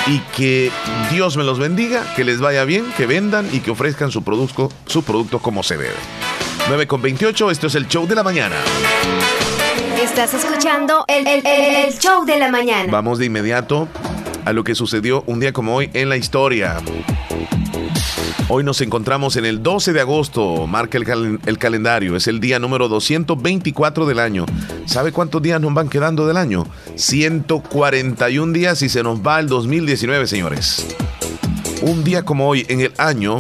[0.07, 0.71] y que
[1.11, 4.69] Dios me los bendiga, que les vaya bien, que vendan y que ofrezcan su producto,
[4.85, 5.95] su producto como se debe.
[6.67, 8.55] 9 con 28, esto es el show de la mañana.
[10.01, 12.91] Estás escuchando el, el show de la mañana.
[12.91, 13.87] Vamos de inmediato
[14.45, 16.77] a lo que sucedió un día como hoy en la historia.
[18.55, 22.87] Hoy nos encontramos en el 12 de agosto, marca el, calendario, es el día número
[22.87, 24.45] 224 del año.
[24.85, 26.67] ¿Sabe cuántos días nos van quedando del año?
[26.95, 30.85] 141 días y se nos va el 2019, señores.
[31.81, 33.39] Un día como hoy, en el año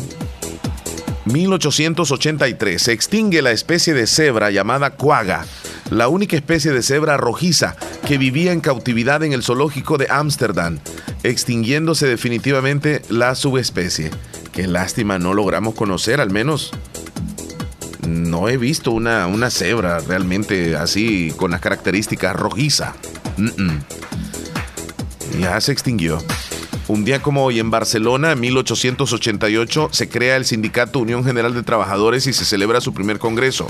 [1.25, 5.45] 1883, se extingue la especie de cebra llamada cuaga,
[5.91, 7.75] la única especie de cebra rojiza
[8.07, 10.79] que vivía en cautividad en el zoológico de Ámsterdam,
[11.21, 14.09] extinguiéndose definitivamente la subespecie.
[14.53, 16.71] Qué lástima, no logramos conocer, al menos
[18.07, 22.93] no he visto una, una cebra realmente así con las características rojiza.
[25.39, 26.23] ya se extinguió.
[26.87, 31.63] Un día como hoy en Barcelona, en 1888, se crea el Sindicato Unión General de
[31.63, 33.67] Trabajadores y se celebra su primer congreso.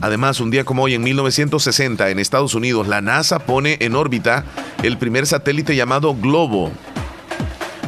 [0.00, 4.44] Además, un día como hoy, en 1960, en Estados Unidos, la NASA pone en órbita
[4.82, 6.72] el primer satélite llamado Globo.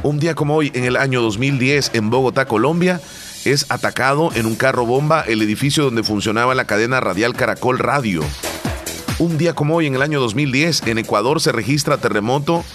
[0.05, 3.01] Un día como hoy, en el año 2010, en Bogotá, Colombia,
[3.47, 8.23] es atacado en un carro bomba el edificio donde funcionaba la cadena radial Caracol Radio.
[9.19, 12.67] Un día como hoy, en el año 2010, en Ecuador se registra terremoto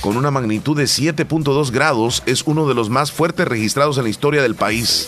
[0.00, 2.24] con una magnitud de 7.2 grados.
[2.26, 5.06] Es uno de los más fuertes registrados en la historia del país.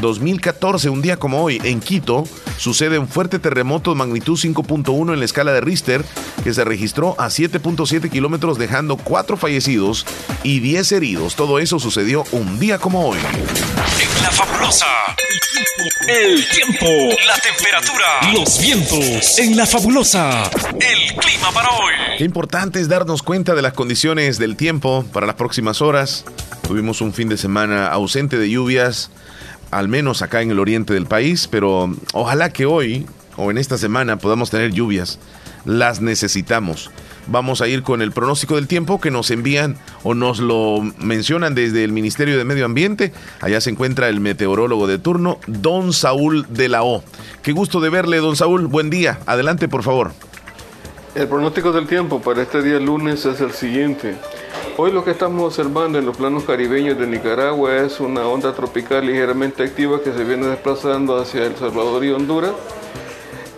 [0.00, 2.24] 2014, un día como hoy, en Quito,
[2.56, 6.04] sucede un fuerte terremoto de magnitud 5.1 en la escala de Richter,
[6.44, 10.06] que se registró a 7.7 kilómetros, dejando 4 fallecidos
[10.42, 11.34] y 10 heridos.
[11.34, 13.18] Todo eso sucedió un día como hoy.
[13.18, 14.86] En la fabulosa.
[16.08, 16.86] El tiempo,
[17.26, 19.38] la temperatura, los vientos.
[19.38, 20.50] En la fabulosa.
[20.80, 21.92] El clima para hoy.
[22.18, 26.24] Qué importante es darnos cuenta de las condiciones del tiempo para las próximas horas.
[26.66, 29.10] Tuvimos un fin de semana ausente de lluvias
[29.70, 33.78] al menos acá en el oriente del país, pero ojalá que hoy o en esta
[33.78, 35.18] semana podamos tener lluvias.
[35.64, 36.90] Las necesitamos.
[37.30, 41.54] Vamos a ir con el pronóstico del tiempo que nos envían o nos lo mencionan
[41.54, 43.12] desde el Ministerio de Medio Ambiente.
[43.40, 47.04] Allá se encuentra el meteorólogo de turno, don Saúl de la O.
[47.42, 48.66] Qué gusto de verle, don Saúl.
[48.66, 49.18] Buen día.
[49.26, 50.12] Adelante, por favor.
[51.14, 54.16] El pronóstico del tiempo para este día lunes es el siguiente.
[54.76, 59.06] Hoy lo que estamos observando en los planos caribeños de Nicaragua es una onda tropical
[59.06, 62.52] ligeramente activa que se viene desplazando hacia El Salvador y Honduras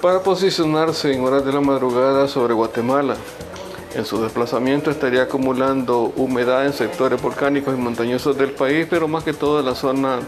[0.00, 3.16] para posicionarse en horas de la madrugada sobre Guatemala.
[3.94, 9.24] En su desplazamiento estaría acumulando humedad en sectores volcánicos y montañosos del país, pero más
[9.24, 10.20] que todo en la zona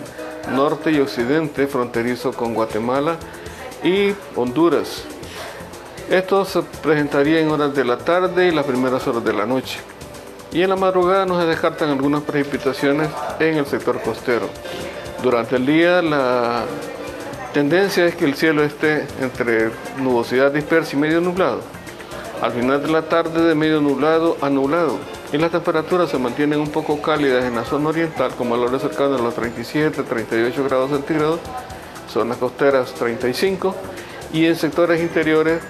[0.51, 3.17] norte y occidente, fronterizo con Guatemala
[3.85, 5.05] y Honduras.
[6.11, 9.79] Esto se presentaría en horas de la tarde y las primeras horas de la noche
[10.53, 13.09] y en la madrugada no se descartan algunas precipitaciones
[13.41, 14.49] en el sector costero.
[15.23, 16.65] Durante el día la
[17.55, 21.61] tendencia es que el cielo esté entre nubosidad dispersa y medio nublado.
[22.43, 24.99] Al final de la tarde de medio nublado a nublado.
[25.33, 29.19] Y las temperaturas se mantienen un poco cálidas en la zona oriental con valores cercanos
[29.19, 31.41] a los 37, 38 grados centígrados,
[32.13, 33.75] zonas costeras 35
[34.35, 35.63] y en sectores interiores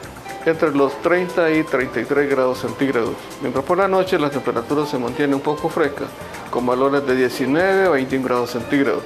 [0.46, 5.35] entre los 30 y 33 grados centígrados, mientras por la noche las temperaturas se mantienen
[5.35, 6.09] un poco frescas,
[6.50, 9.02] con valores de 19 a 21 grados centígrados.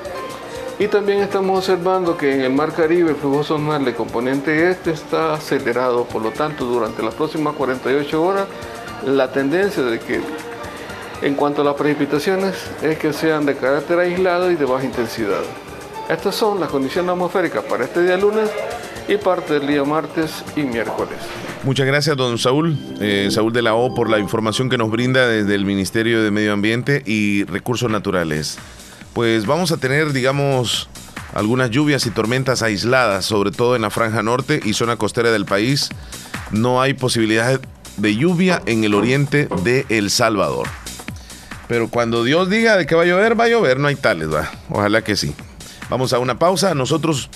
[0.78, 4.90] Y también estamos observando que en el Mar Caribe el flujo zonal de componente este
[4.90, 8.46] está acelerado, por lo tanto durante las próximas 48 horas
[9.06, 10.20] la tendencia de que
[11.22, 15.40] en cuanto a las precipitaciones es que sean de carácter aislado y de baja intensidad.
[16.10, 18.50] Estas son las condiciones atmosféricas para este día lunes
[19.08, 21.18] y parte del día martes y miércoles.
[21.62, 25.26] Muchas gracias, don Saúl, eh, Saúl de la O, por la información que nos brinda
[25.26, 28.58] desde el Ministerio de Medio Ambiente y Recursos Naturales.
[29.12, 30.88] Pues vamos a tener, digamos,
[31.34, 35.44] algunas lluvias y tormentas aisladas, sobre todo en la franja norte y zona costera del
[35.44, 35.90] país.
[36.50, 37.60] No hay posibilidad
[37.96, 40.68] de lluvia en el oriente de El Salvador.
[41.68, 44.32] Pero cuando Dios diga de que va a llover, va a llover, no hay tales,
[44.32, 44.50] va.
[44.70, 45.34] Ojalá que sí.
[45.90, 46.74] Vamos a una pausa.
[46.74, 47.28] Nosotros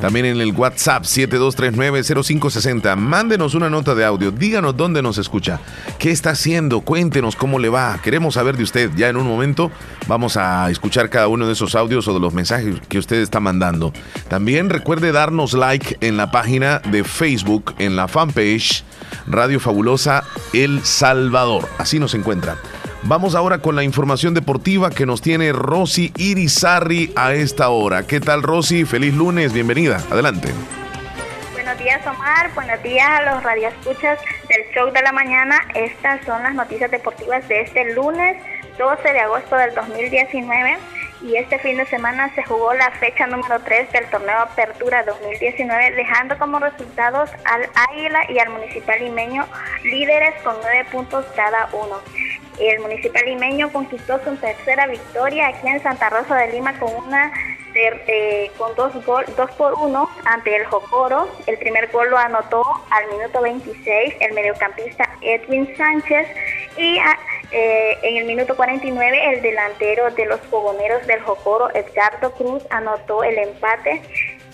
[0.00, 2.96] También en el WhatsApp 72390560.
[2.96, 4.30] Mándenos una nota de audio.
[4.30, 5.60] Díganos dónde nos escucha.
[5.98, 6.82] ¿Qué está haciendo?
[6.82, 7.98] Cuéntenos cómo le va.
[8.02, 8.90] Queremos saber de usted.
[8.96, 9.70] Ya en un momento
[10.06, 13.40] vamos a escuchar cada uno de esos audios o de los mensajes que usted está
[13.40, 13.92] mandando.
[14.28, 18.84] También recuerde darnos like en la página de Facebook, en la fanpage
[19.26, 21.68] Radio Fabulosa El Salvador.
[21.78, 22.56] Así nos encuentran.
[23.06, 28.06] Vamos ahora con la información deportiva que nos tiene Rosy Irizarri a esta hora.
[28.06, 28.86] ¿Qué tal Rosy?
[28.86, 30.00] Feliz lunes, bienvenida.
[30.10, 30.48] Adelante.
[31.52, 35.60] Buenos días Omar, buenos días a los radioescuchas del show de la mañana.
[35.74, 38.38] Estas son las noticias deportivas de este lunes
[38.78, 40.78] 12 de agosto del 2019
[41.24, 45.92] y este fin de semana se jugó la fecha número 3 del torneo Apertura 2019
[45.92, 49.46] dejando como resultados al Águila y al Municipal Limeño
[49.84, 51.98] líderes con 9 puntos cada uno.
[52.60, 57.32] El municipal limeño conquistó su tercera victoria aquí en Santa Rosa de Lima con una
[57.74, 61.28] eh, con dos, gol, dos por uno ante el Jocoro.
[61.46, 66.28] El primer gol lo anotó al minuto 26 el mediocampista Edwin Sánchez
[66.76, 67.18] y ah,
[67.50, 73.22] eh, en el minuto 49 el delantero de los fogoneros del Jocoro, Edgardo Cruz, anotó
[73.24, 74.02] el empate.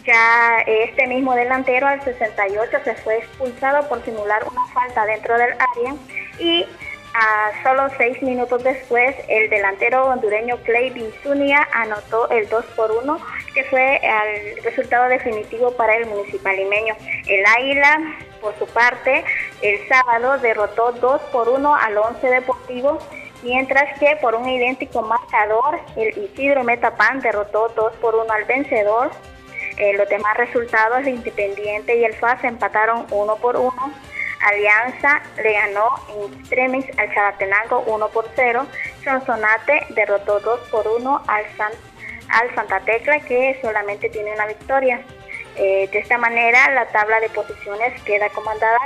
[0.04, 5.52] Ya este mismo delantero al 68 se fue expulsado por simular una falta dentro del
[5.52, 5.94] área
[6.38, 6.66] y
[7.14, 13.18] a solo seis minutos después, el delantero hondureño Clay Binzunia anotó el 2 por 1,
[13.52, 16.94] que fue el resultado definitivo para el municipal limeño.
[17.26, 17.98] El Águila,
[18.40, 19.24] por su parte,
[19.62, 22.98] el sábado derrotó 2 por 1 al 11 Deportivo,
[23.42, 29.10] mientras que por un idéntico marcador, el Isidro Metapan derrotó 2 por 1 al vencedor.
[29.78, 33.72] Eh, los demás resultados, el Independiente y el FAS empataron 1 por 1.
[34.40, 38.66] Alianza le ganó en extremis al Chalatenango 1 por 0.
[39.04, 41.44] Sonsonate derrotó 2 por 1 al,
[42.28, 45.00] al Santa Tecla que solamente tiene una victoria.
[45.56, 48.78] Eh, de esta manera la tabla de posiciones queda comandada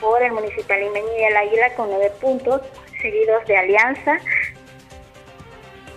[0.00, 2.62] por el Municipal Limeño y el Águila con 9 puntos,
[3.00, 4.18] seguidos de Alianza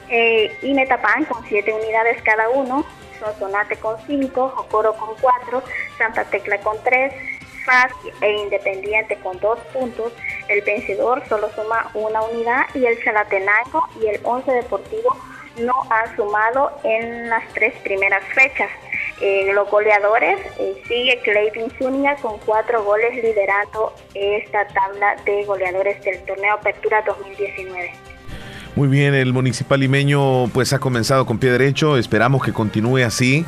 [0.09, 2.85] eh, y Metapan con 7 unidades cada uno,
[3.19, 5.63] Sonsonate con 5, Jocoro con 4,
[5.97, 7.13] Santa Tecla con 3,
[7.65, 10.13] FAS e Independiente con dos puntos,
[10.47, 15.17] el vencedor solo suma una unidad y el Chalatenango y el Once Deportivo
[15.59, 18.69] no han sumado en las tres primeras fechas.
[19.53, 26.19] Los goleadores eh, sigue Clayton Zúñiga con cuatro goles liderando esta tabla de goleadores del
[26.25, 27.91] torneo Apertura 2019.
[28.75, 33.45] Muy bien, el municipal limeño pues ha comenzado con pie derecho, esperamos que continúe así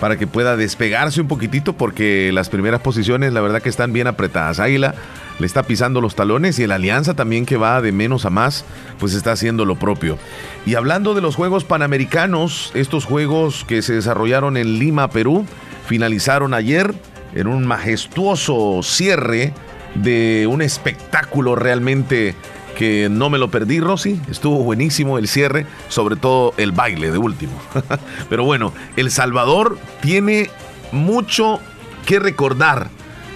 [0.00, 4.06] para que pueda despegarse un poquitito porque las primeras posiciones la verdad que están bien
[4.06, 4.60] apretadas.
[4.60, 4.94] Águila
[5.38, 8.64] le está pisando los talones y el Alianza también que va de menos a más
[8.98, 10.18] pues está haciendo lo propio.
[10.66, 15.46] Y hablando de los Juegos Panamericanos, estos Juegos que se desarrollaron en Lima, Perú,
[15.86, 16.94] finalizaron ayer
[17.34, 19.52] en un majestuoso cierre
[19.94, 22.34] de un espectáculo realmente
[22.78, 24.20] que no me lo perdí, Rosy.
[24.30, 27.60] Estuvo buenísimo el cierre, sobre todo el baile de último.
[28.30, 30.48] Pero bueno, El Salvador tiene
[30.92, 31.60] mucho
[32.06, 32.88] que recordar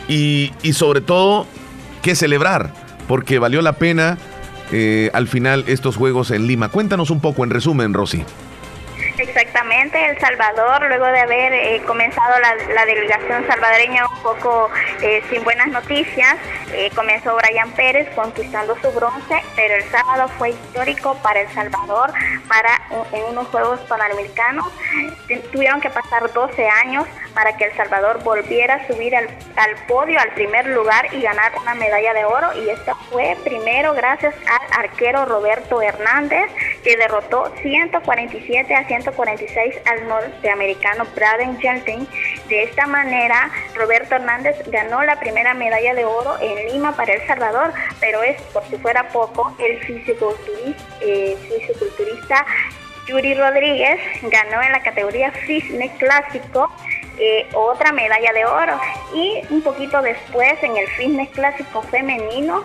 [0.08, 1.48] y, sobre todo
[2.02, 2.72] que celebrar,
[3.08, 4.16] porque valió la pena
[4.70, 6.68] eh, al final estos juegos en Lima.
[6.68, 8.24] Cuéntanos un poco en resumen, Rosy.
[9.80, 15.68] El Salvador, luego de haber eh, comenzado la, delegación salvadoreña un poco eh, sin buenas
[15.68, 16.36] noticias,
[16.74, 22.12] eh, comenzó Brian Pérez conquistando su bronce, pero el sábado fue histórico para El Salvador,
[22.48, 22.82] para
[23.12, 24.66] en unos Juegos Panamericanos.
[25.50, 30.18] Tuvieron que pasar 12 años para que El Salvador volviera a subir al, al podio,
[30.20, 32.48] al primer lugar y ganar una medalla de oro.
[32.62, 36.50] Y esto fue primero gracias al arquero Roberto Hernández,
[36.82, 42.06] que derrotó 147 a 146 al norteamericano Braden Genting.
[42.48, 47.26] De esta manera, Roberto Hernández ganó la primera medalla de oro en Lima para El
[47.26, 51.36] Salvador, pero es, por si fuera poco, el fisiculturista, eh,
[53.06, 56.70] Yuri Rodríguez ganó en la categoría Fitness Clásico
[57.18, 58.80] eh, otra medalla de oro.
[59.14, 62.64] Y un poquito después, en el fitness clásico femenino,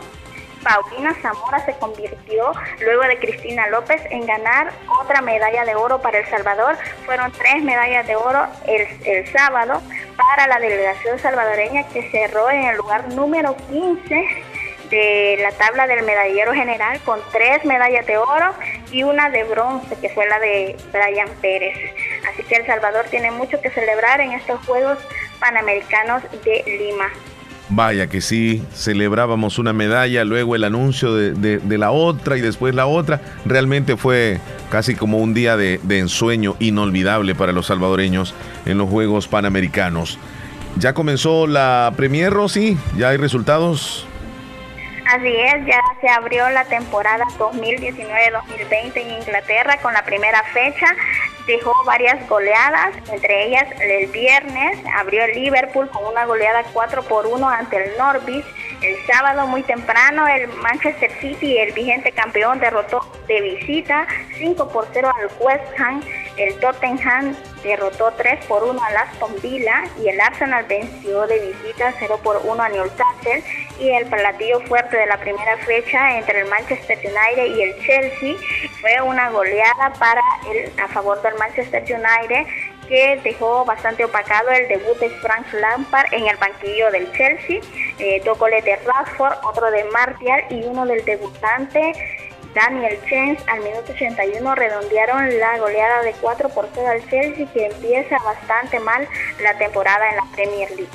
[0.64, 6.20] Paulina Zamora se convirtió, luego de Cristina López, en ganar otra medalla de oro para
[6.20, 6.78] El Salvador.
[7.06, 9.82] Fueron tres medallas de oro el, el sábado
[10.18, 14.28] para la delegación salvadoreña que cerró en el lugar número 15
[14.90, 18.54] de la tabla del medallero general con tres medallas de oro
[18.92, 21.78] y una de bronce que fue la de Brian Pérez.
[22.32, 24.98] Así que El Salvador tiene mucho que celebrar en estos Juegos
[25.40, 27.10] Panamericanos de Lima.
[27.70, 32.86] Vaya que sí, celebrábamos una medalla, luego el anuncio de, la otra y después la
[32.86, 33.20] otra.
[33.46, 34.40] Realmente fue
[34.72, 38.34] casi como un día de, de, ensueño inolvidable para los salvadoreños
[38.66, 40.18] en los Juegos Panamericanos.
[40.78, 44.07] Ya comenzó la Premier, Rosy, ya hay resultados.
[45.10, 50.86] Así es, ya se abrió la temporada 2019-2020 en Inglaterra con la primera fecha.
[51.46, 57.26] Dejó varias goleadas, entre ellas el viernes abrió el Liverpool con una goleada 4 por
[57.26, 58.46] 1 ante el Norwich.
[58.82, 63.00] El sábado muy temprano el Manchester City, el vigente campeón, derrotó
[63.30, 64.06] de visita
[64.38, 66.04] 5 por 0 al West Ham.
[66.38, 71.94] El Tottenham derrotó 3 por 1 al Aston Villa y el Arsenal venció de visita
[72.00, 73.44] 0 por 1 a Newcastle.
[73.80, 78.36] Y el platillo fuerte de la primera fecha entre el Manchester United y el Chelsea
[78.82, 80.22] fue una goleada para
[80.52, 82.48] el, a favor del Manchester United
[82.88, 87.60] que dejó bastante opacado el debut de Frank Lampard en el banquillo del Chelsea,
[88.00, 91.92] eh, dos goles de Rashford, otro de Martial y uno del debutante
[92.58, 97.68] Daniel James al minuto 81 redondearon la goleada de 4 por 0 al Chelsea que
[97.68, 99.08] empieza bastante mal
[99.44, 100.90] la temporada en la Premier League.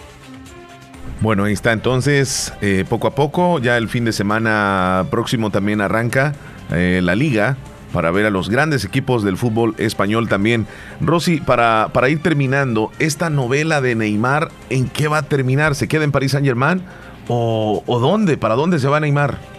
[1.20, 5.80] Bueno, ahí está entonces, eh, poco a poco, ya el fin de semana próximo también
[5.80, 6.34] arranca
[6.72, 7.56] eh, la liga
[7.92, 10.66] para ver a los grandes equipos del fútbol español también.
[11.00, 15.76] Rosy, para, para ir terminando, esta novela de Neymar, ¿en qué va a terminar?
[15.76, 16.82] ¿Se queda en París Saint Germain?
[17.28, 18.36] ¿O, o dónde?
[18.36, 19.51] ¿Para dónde se va Neymar?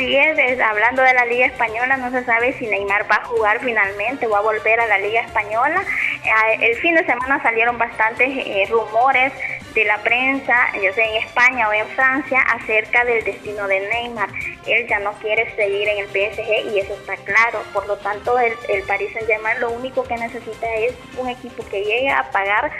[0.00, 3.60] Así es, hablando de la Liga Española, no se sabe si Neymar va a jugar
[3.60, 5.84] finalmente o va a volver a la Liga Española.
[6.24, 9.30] Eh, el fin de semana salieron bastantes eh, rumores
[9.74, 14.30] de la prensa, yo sé, en España o en Francia, acerca del destino de Neymar.
[14.66, 17.62] Él ya no quiere seguir en el PSG y eso está claro.
[17.74, 21.84] Por lo tanto, el, el Paris Saint-Germain lo único que necesita es un equipo que
[21.84, 22.72] llegue a pagar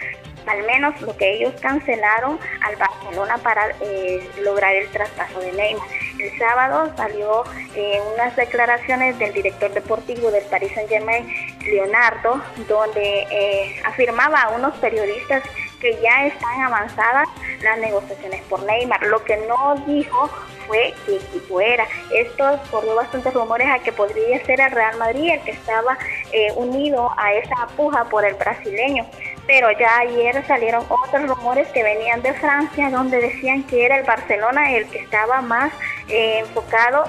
[0.47, 5.87] al menos lo que ellos cancelaron al Barcelona para eh, lograr el traspaso de Neymar.
[6.21, 7.45] El sábado salió
[7.75, 11.27] eh, unas declaraciones del director deportivo del Paris Saint Germain,
[11.65, 15.43] Leonardo, donde eh, afirmaba a unos periodistas
[15.81, 17.27] que ya están avanzadas
[17.63, 19.03] las negociaciones por Neymar.
[19.07, 20.29] Lo que no dijo
[20.67, 21.87] fue qué equipo era.
[22.15, 25.99] Esto corrió bastantes rumores a que podría ser el Real Madrid el que estaba
[26.33, 29.07] eh, unido a esa puja por el brasileño.
[29.47, 34.05] Pero ya ayer salieron otros rumores que venían de Francia donde decían que era el
[34.05, 35.73] Barcelona el que estaba más
[36.09, 37.05] eh, enfocado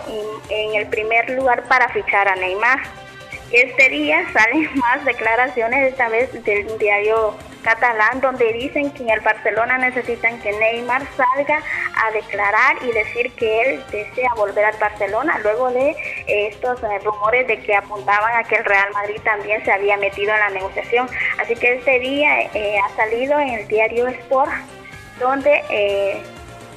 [0.49, 2.79] en el primer lugar para fichar a Neymar.
[3.51, 9.19] Este día salen más declaraciones, esta vez del diario catalán, donde dicen que en el
[9.21, 11.61] Barcelona necesitan que Neymar salga
[11.95, 16.99] a declarar y decir que él desea volver al Barcelona, luego de eh, estos eh,
[17.03, 20.49] rumores de que apuntaban a que el Real Madrid también se había metido en la
[20.49, 21.07] negociación.
[21.39, 24.51] Así que este día eh, ha salido en el diario Sport,
[25.19, 25.61] donde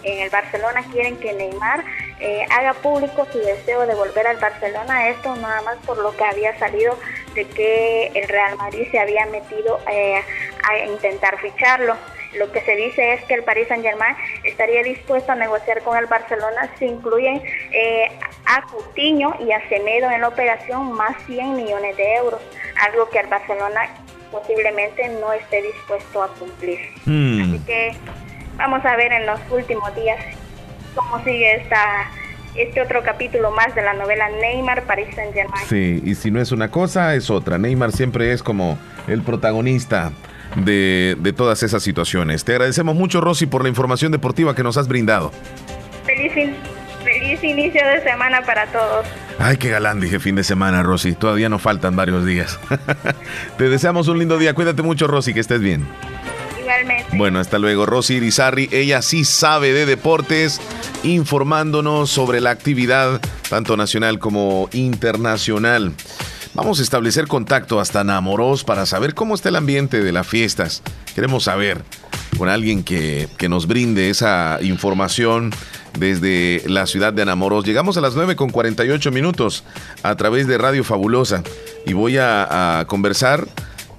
[0.02, 1.82] en el Barcelona quieren que Neymar
[2.50, 6.58] haga público su deseo de volver al Barcelona, esto nada más por lo que había
[6.58, 6.98] salido
[7.34, 10.20] de que el Real Madrid se había metido eh,
[10.62, 11.96] a intentar ficharlo.
[12.34, 15.96] Lo que se dice es que el Paris Saint Germain estaría dispuesto a negociar con
[15.96, 18.08] el Barcelona si incluyen eh,
[18.46, 22.40] a Coutinho y a Semedo en la operación más 100 millones de euros,
[22.80, 23.88] algo que el Barcelona
[24.32, 26.80] posiblemente no esté dispuesto a cumplir.
[27.04, 27.42] Hmm.
[27.42, 27.92] Así que
[28.56, 30.18] vamos a ver en los últimos días
[30.94, 32.10] cómo sigue esta
[32.56, 35.64] este otro capítulo más de la novela Neymar Paris Saint Germain.
[35.66, 37.58] Sí, y si no es una cosa, es otra.
[37.58, 38.78] Neymar siempre es como
[39.08, 40.12] el protagonista
[40.56, 42.44] de, de todas esas situaciones.
[42.44, 45.32] Te agradecemos mucho, Rosy, por la información deportiva que nos has brindado.
[46.06, 46.32] Feliz,
[47.02, 49.06] feliz inicio de semana para todos.
[49.38, 51.14] Ay, qué galán, dije fin de semana, Rosy.
[51.14, 52.58] Todavía nos faltan varios días.
[53.58, 54.54] Te deseamos un lindo día.
[54.54, 55.86] Cuídate mucho, Rosy, que estés bien.
[57.12, 57.86] Bueno, hasta luego.
[57.86, 60.60] Rosy Irizarri, ella sí sabe de deportes,
[61.02, 65.92] informándonos sobre la actividad tanto nacional como internacional.
[66.54, 70.82] Vamos a establecer contacto hasta Namoros para saber cómo está el ambiente de las fiestas.
[71.14, 71.82] Queremos saber
[72.38, 75.52] con alguien que, nos brinde esa información
[75.98, 77.64] desde la ciudad de Anamoros.
[77.64, 79.64] Llegamos a las 9 con 48 minutos
[80.02, 81.42] a través de Radio Fabulosa
[81.86, 83.46] y voy a conversar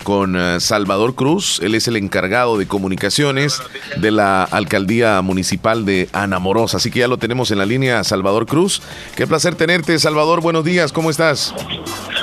[0.06, 1.60] con eh, Salvador Cruz.
[1.62, 3.62] Él es el encargado de comunicaciones
[3.98, 6.76] de la alcaldía municipal de Anamoros.
[6.76, 8.82] Así que ya lo tenemos en la línea, Salvador Cruz.
[9.16, 10.42] Qué placer tenerte, Salvador.
[10.42, 11.54] Buenos días, ¿cómo estás?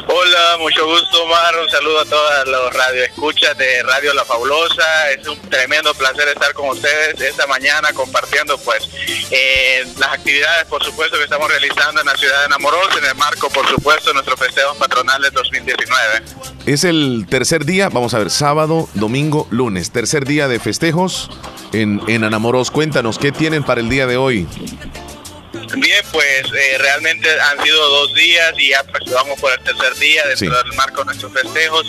[0.06, 1.58] Hola, mucho gusto, Omar.
[1.62, 5.10] Un saludo a todos los radioescuchas de Radio La Fabulosa.
[5.10, 8.88] Es un tremendo placer estar con ustedes esta mañana compartiendo, pues,
[9.30, 13.14] eh, las actividades, por supuesto, que estamos realizando en la ciudad de Enamoros, en el
[13.14, 16.22] marco, por supuesto, de nuestro festejo patronal de 2019.
[16.66, 21.30] Es el tercer día, vamos a ver, sábado, domingo, lunes, tercer día de festejos
[21.72, 22.70] en, en Anamoros.
[22.70, 24.46] Cuéntanos, ¿qué tienen para el día de hoy?
[25.76, 29.94] Bien, pues eh, realmente han sido dos días y ya pues vamos por el tercer
[29.96, 31.86] día dentro del marco de nuestros festejos.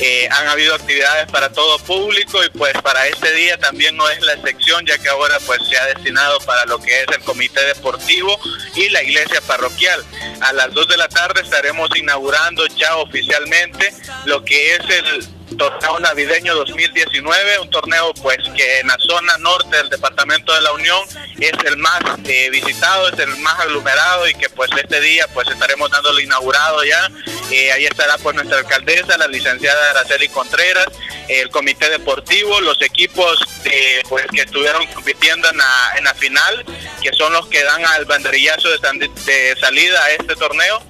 [0.00, 4.20] Eh, han habido actividades para todo público y pues para este día también no es
[4.22, 7.64] la excepción ya que ahora pues se ha destinado para lo que es el comité
[7.66, 8.38] deportivo
[8.74, 10.04] y la iglesia parroquial.
[10.40, 13.92] A las 2 de la tarde estaremos inaugurando ya oficialmente
[14.24, 19.76] lo que es el torneo navideño 2019, un torneo pues que en la zona norte
[19.76, 21.00] del departamento de la Unión
[21.38, 25.48] es el más eh, visitado, es el más aglomerado y que pues este día pues
[25.48, 27.10] estaremos dándolo inaugurado ya.
[27.50, 30.86] Eh, ahí estará pues nuestra alcaldesa, la licenciada Araceli Contreras,
[31.28, 36.64] el comité deportivo, los equipos eh, pues que estuvieron compitiendo en la, en la final,
[37.02, 40.82] que son los que dan al banderillazo de, de salida a este torneo.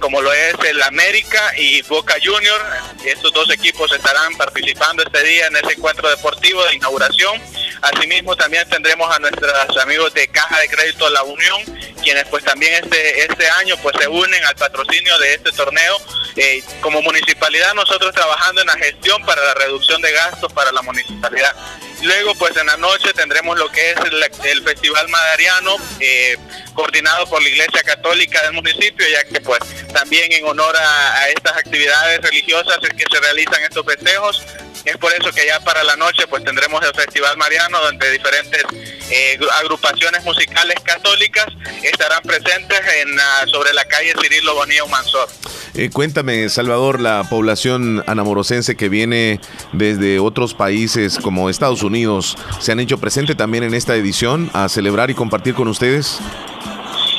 [0.00, 2.60] Como lo es el América y Boca Junior.
[3.04, 7.40] Estos dos equipos estarán participando este día en ese encuentro deportivo de inauguración.
[7.82, 11.62] Asimismo, también tendremos a nuestros amigos de Caja de Crédito La Unión,
[12.02, 15.98] quienes pues también este, este año pues se unen al patrocinio de este torneo.
[16.36, 20.82] Eh, como municipalidad nosotros trabajando en la gestión para la reducción de gastos para la
[20.82, 21.54] municipalidad.
[22.04, 23.96] Luego, pues en la noche tendremos lo que es
[24.44, 26.36] el, Festival Madariano, eh,
[26.74, 31.56] coordinado por la Iglesia Católica del municipio, ya que pues también en honor a, estas
[31.56, 34.42] actividades religiosas es que se realizan estos festejos.
[34.84, 38.62] Es por eso que ya para la noche pues tendremos el Festival Mariano, donde diferentes
[39.10, 41.46] eh, agrupaciones musicales católicas
[41.82, 45.28] estarán presentes en, sobre la calle Cirilo Bonilla Mansor.
[45.74, 49.40] Eh, cuéntame, Salvador, la población anamorosense que viene
[49.72, 54.68] desde otros países como Estados Unidos, ¿se han hecho presente también en esta edición a
[54.68, 56.20] celebrar y compartir con ustedes?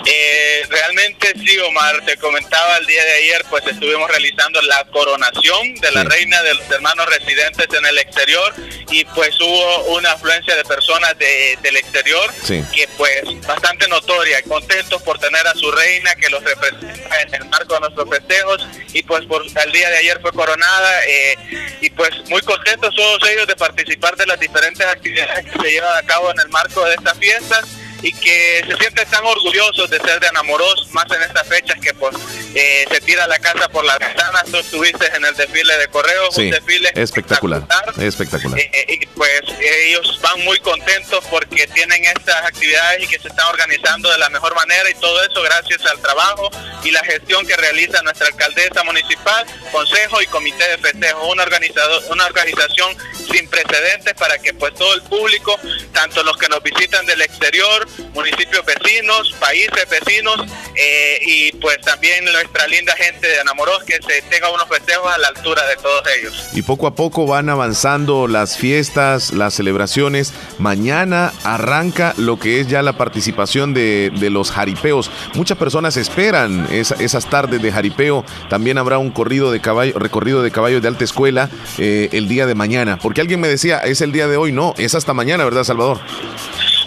[0.07, 5.73] Eh, realmente sí, Omar, te comentaba el día de ayer, pues estuvimos realizando la coronación
[5.75, 8.53] de la reina de los hermanos residentes en el exterior
[8.91, 15.17] y pues hubo una afluencia de personas del exterior que pues bastante notoria, contentos por
[15.17, 19.25] tener a su reina que los representa en el marco de nuestros festejos y pues
[19.25, 21.35] por el día de ayer fue coronada eh,
[21.81, 25.97] y pues muy contentos todos ellos de participar de las diferentes actividades que se llevan
[25.97, 27.65] a cabo en el marco de estas fiestas
[28.01, 31.93] y que se sienten tan orgullosos de ser de enamoros, más en estas fechas que
[31.93, 32.15] pues
[32.53, 34.43] eh, se tira la casa por las ventanas.
[34.51, 37.63] Tú estuviste en el desfile de correos, un desfile espectacular.
[37.97, 38.59] Espectacular.
[38.59, 43.27] Eh, eh, y pues ellos van muy contentos porque tienen estas actividades y que se
[43.27, 46.49] están organizando de la mejor manera y todo eso gracias al trabajo
[46.83, 52.01] y la gestión que realiza nuestra alcaldesa municipal, consejo y comité de festejo, una, organizado,
[52.09, 52.95] una organización
[53.31, 55.59] sin precedentes para que pues todo el público,
[55.93, 62.25] tanto los que nos visitan del exterior, municipios vecinos, países vecinos eh, y pues también
[62.25, 66.03] nuestra linda gente de Anamoros que se tenga unos festejos a la altura de todos
[66.17, 66.49] ellos.
[66.53, 70.33] Y poco a poco van avanzando las fiestas, las celebraciones.
[70.59, 75.11] Mañana arranca lo que es ya la participación de, los jaripeos.
[75.35, 78.25] Muchas personas esperan esas tardes de jaripeo.
[78.49, 82.45] También habrá un corrido de caballo, recorrido de caballos de alta escuela eh, el día
[82.45, 82.97] de mañana.
[82.97, 84.51] Porque alguien me decía, es el día de hoy.
[84.51, 85.99] No, es hasta mañana, ¿verdad, Salvador?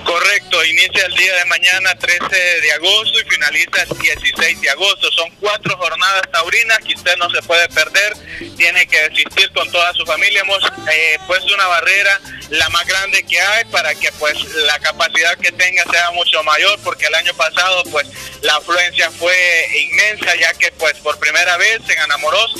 [0.05, 2.26] Correcto, inicia el día de mañana 13
[2.61, 5.11] de agosto y finaliza el 16 de agosto.
[5.12, 8.14] Son cuatro jornadas taurinas que usted no se puede perder,
[8.56, 10.40] tiene que asistir con toda su familia.
[10.40, 15.36] Hemos eh, puesto una barrera la más grande que hay para que pues la capacidad
[15.36, 18.06] que tenga sea mucho mayor porque el año pasado pues
[18.40, 19.34] la afluencia fue
[19.82, 22.54] inmensa ya que pues por primera vez en Anamoros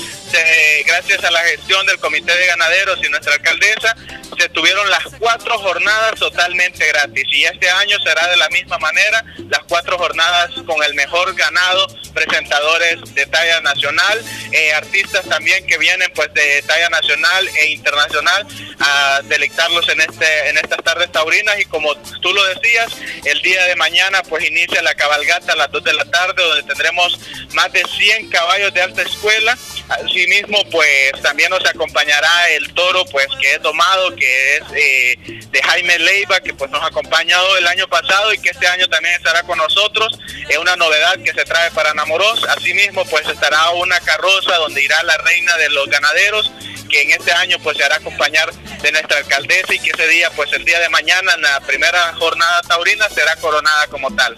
[0.85, 3.95] gracias a la gestión del comité de ganaderos y nuestra alcaldesa
[4.37, 9.23] se tuvieron las cuatro jornadas totalmente gratis y este año será de la misma manera,
[9.49, 14.21] las cuatro jornadas con el mejor ganado, presentadores de talla nacional,
[14.51, 18.47] eh, artistas también que vienen pues de talla nacional e internacional
[18.79, 22.91] a delectarlos en este en estas tardes taurinas y como tú lo decías,
[23.25, 26.63] el día de mañana pues inicia la cabalgata a las 2 de la tarde donde
[26.63, 27.19] tendremos
[27.53, 29.57] más de 100 caballos de alta escuela.
[29.89, 35.61] Asimismo pues también nos acompañará el toro pues que es domado, que es eh, de
[35.61, 39.15] Jaime Leiva, que pues nos ha acompañado el año pasado y que este año también
[39.15, 40.17] estará con nosotros.
[40.47, 42.43] Es una novedad que se trae para Namoros.
[42.45, 46.51] Asimismo pues estará una carroza donde irá la reina de los ganaderos
[46.89, 48.51] que en este año pues se hará acompañar
[48.81, 52.13] de nuestra alcaldesa y que ese día pues el día de mañana en la primera
[52.15, 54.35] jornada taurina será coronada como tal.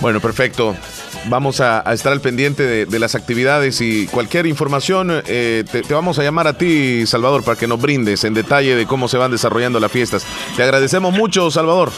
[0.00, 0.76] Bueno, perfecto.
[1.28, 6.22] Vamos a, estar al pendiente de, las actividades y cualquier información eh, te, vamos a
[6.22, 9.80] llamar a ti, Salvador, para que nos brindes en detalle de cómo se van desarrollando
[9.80, 10.24] las fiestas.
[10.56, 11.90] Te agradecemos mucho, Salvador.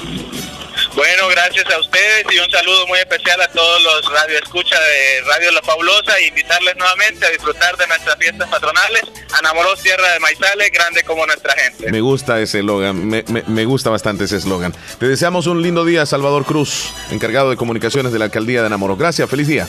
[0.95, 5.53] Bueno, gracias a ustedes y un saludo muy especial a todos los radioescuchas de Radio
[5.53, 9.03] La Fabulosa e invitarles nuevamente a disfrutar de nuestras fiestas patronales.
[9.39, 11.91] Anamoros Tierra de Maizales, grande como nuestra gente.
[11.93, 14.74] Me gusta ese eslogan, me, me, me, gusta bastante ese eslogan.
[14.99, 18.99] Te deseamos un lindo día, Salvador Cruz, encargado de comunicaciones de la alcaldía de Anamoros.
[18.99, 19.68] Gracias, feliz día.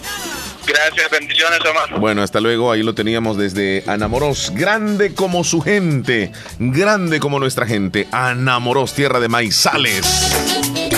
[0.65, 1.99] Gracias, bendiciones, Omar.
[1.99, 2.71] Bueno, hasta luego.
[2.71, 4.51] Ahí lo teníamos desde Anamoros.
[4.53, 6.31] Grande como su gente.
[6.59, 8.07] Grande como nuestra gente.
[8.11, 10.88] Anamoros, tierra de maizales.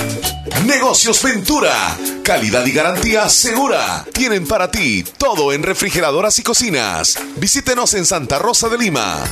[0.65, 1.97] Negocios Ventura.
[2.23, 4.05] Calidad y garantía segura.
[4.13, 7.17] Tienen para ti todo en refrigeradoras y cocinas.
[7.37, 9.23] Visítenos en Santa Rosa de Lima.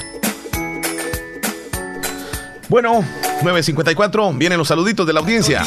[2.67, 3.03] Bueno,
[3.43, 5.63] 954, vienen los saluditos de la audiencia.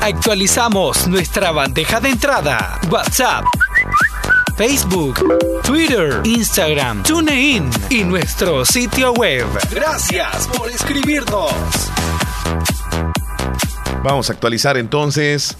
[0.00, 2.80] actualizamos nuestra bandeja de entrada.
[2.90, 3.44] WhatsApp,
[4.56, 5.14] Facebook,
[5.62, 9.46] Twitter, Instagram, TuneIn y nuestro sitio web.
[9.70, 11.52] Gracias por escribirnos.
[14.04, 15.56] Vamos a actualizar entonces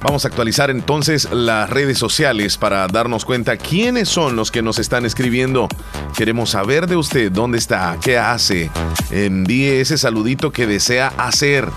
[0.00, 4.80] Vamos a actualizar entonces las redes sociales para darnos cuenta quiénes son los que nos
[4.80, 5.68] están escribiendo.
[6.16, 8.68] Queremos saber de usted dónde está, qué hace.
[9.12, 11.68] Envíe ese saludito que desea hacer.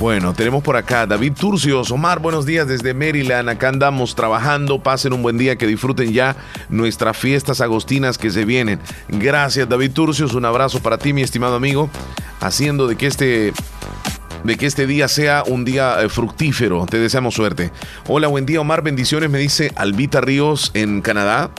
[0.00, 1.90] Bueno, tenemos por acá David Turcios.
[1.90, 3.48] Omar, buenos días desde Maryland.
[3.48, 4.82] Acá andamos trabajando.
[4.82, 6.36] Pasen un buen día, que disfruten ya
[6.68, 8.80] nuestras fiestas agostinas que se vienen.
[9.08, 10.34] Gracias, David Turcios.
[10.34, 11.88] Un abrazo para ti, mi estimado amigo.
[12.40, 13.54] Haciendo de que este
[14.44, 16.86] de que este día sea un día eh, fructífero.
[16.86, 17.70] Te deseamos suerte.
[18.08, 21.50] Hola, buen día Omar, bendiciones, me dice Albita Ríos en Canadá.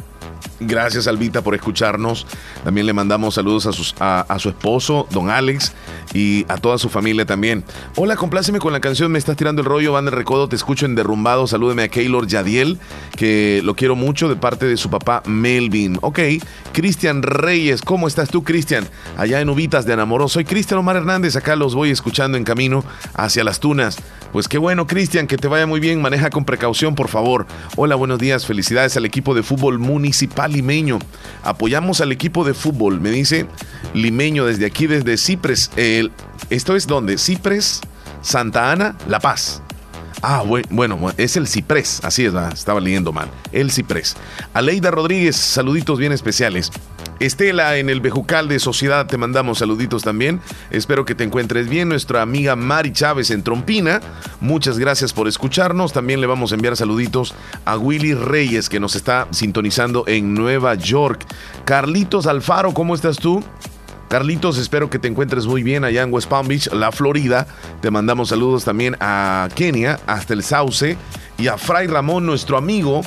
[0.59, 2.25] Gracias, Albita, por escucharnos.
[2.63, 3.67] También le mandamos saludos
[3.99, 5.73] a, su esposo, don Alex,
[6.13, 7.63] y a toda su familia también.
[7.95, 10.85] Hola, compláceme con la canción Me estás tirando el rollo, Van de Recodo, te escucho
[10.85, 11.47] en Derrumbado.
[11.47, 12.79] Salúdeme a Keylor Yadiel,
[13.15, 15.97] que lo quiero mucho de parte de su papá Melvin.
[16.01, 16.19] Ok,
[16.71, 18.87] Cristian Reyes, ¿cómo estás tú, Cristian?
[19.17, 20.27] Allá en Ubitas de Anamoró.
[20.27, 22.83] Soy Cristian Omar Hernández, acá los voy escuchando en camino
[23.15, 23.97] hacia las tunas.
[24.31, 26.01] Pues qué bueno, Cristian, que te vaya muy bien.
[26.01, 27.45] Maneja con precaución, por favor.
[27.75, 28.47] Hola, buenos días.
[28.47, 30.99] Felicidades al equipo de fútbol municipal limeño.
[31.43, 33.47] Apoyamos al equipo de fútbol, me dice
[33.93, 35.71] limeño desde aquí, desde Cipres.
[36.49, 37.17] ¿Esto es donde?
[37.17, 37.81] Cipres,
[38.21, 39.62] Santa Ana, La Paz.
[40.25, 43.29] Ah, bueno, es el Ciprés, así es, estaba leyendo mal.
[43.51, 44.15] El Ciprés.
[44.53, 46.71] Aleida Rodríguez, saluditos bien especiales.
[47.19, 50.39] Estela en el Bejucal de Sociedad, te mandamos saluditos también.
[50.71, 51.89] Espero que te encuentres bien.
[51.89, 53.99] Nuestra amiga Mari Chávez en Trompina,
[54.39, 55.91] muchas gracias por escucharnos.
[55.91, 60.75] También le vamos a enviar saluditos a Willy Reyes que nos está sintonizando en Nueva
[60.75, 61.25] York.
[61.65, 63.43] Carlitos Alfaro, ¿cómo estás tú?
[64.13, 67.47] Carlitos, espero que te encuentres muy bien allá en West Palm Beach, la Florida.
[67.81, 70.97] Te mandamos saludos también a Kenia, hasta el Sauce,
[71.39, 73.01] y a Fray Ramón, nuestro amigo,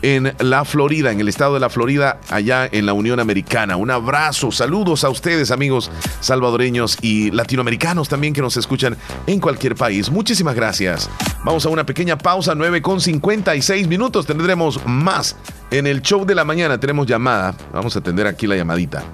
[0.00, 3.76] en la Florida, en el estado de la Florida, allá en la Unión Americana.
[3.76, 5.90] Un abrazo, saludos a ustedes, amigos
[6.20, 8.96] salvadoreños y latinoamericanos también que nos escuchan
[9.26, 10.10] en cualquier país.
[10.10, 11.10] Muchísimas gracias.
[11.44, 14.24] Vamos a una pequeña pausa, 9 con 56 minutos.
[14.24, 15.36] Tendremos más
[15.70, 16.80] en el show de la mañana.
[16.80, 17.54] Tenemos llamada.
[17.74, 19.04] Vamos a atender aquí la llamadita.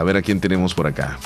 [0.00, 1.18] A ver a quién tenemos por acá.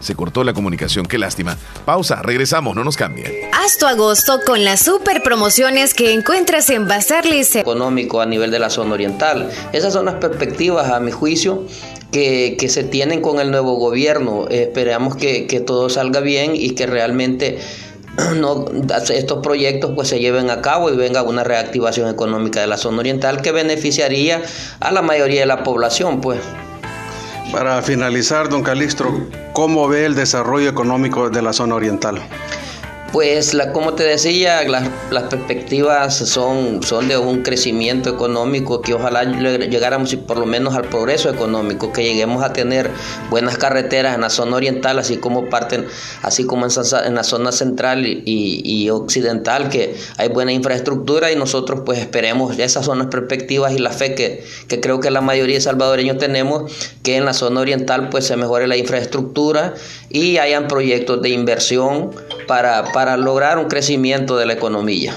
[0.00, 1.56] Se cortó la comunicación, qué lástima.
[1.84, 3.32] Pausa, regresamos, no nos cambien.
[3.52, 8.58] Haz tu agosto con las super promociones que encuentras en Bazar Económico a nivel de
[8.58, 9.48] la zona oriental.
[9.72, 11.68] Esas son las perspectivas, a mi juicio,
[12.10, 14.48] que, se tienen con el nuevo gobierno.
[14.48, 17.60] esperamos que, que todo salga bien y que realmente
[18.34, 18.64] no,
[19.08, 22.98] estos proyectos pues se lleven a cabo y venga una reactivación económica de la zona
[22.98, 24.42] oriental que beneficiaría
[24.80, 26.40] a la mayoría de la población pues.
[27.52, 32.20] Para finalizar, don Calistro, ¿cómo ve el desarrollo económico de la zona oriental?
[33.16, 39.24] Pues la, como te decía, las, perspectivas son, son de un crecimiento económico que ojalá
[39.24, 42.90] llegáramos por lo menos al progreso económico, que lleguemos a tener
[43.30, 45.86] buenas carreteras en la zona oriental, así como parten,
[46.20, 51.98] así como en, la zona central y, occidental, que hay buena infraestructura y nosotros pues
[51.98, 55.62] esperemos, esas son las perspectivas y la fe que, que creo que la mayoría de
[55.62, 56.70] salvadoreños tenemos,
[57.02, 59.72] que en la zona oriental pues se mejore la infraestructura
[60.10, 62.10] y hayan proyectos de inversión
[62.46, 65.14] para, para lograr un crecimiento de la economía.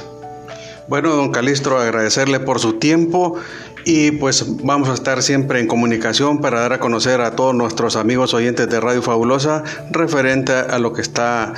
[0.87, 3.37] Bueno, don Calistro, agradecerle por su tiempo
[3.85, 7.95] y pues vamos a estar siempre en comunicación para dar a conocer a todos nuestros
[7.95, 11.53] amigos oyentes de Radio Fabulosa referente a lo que está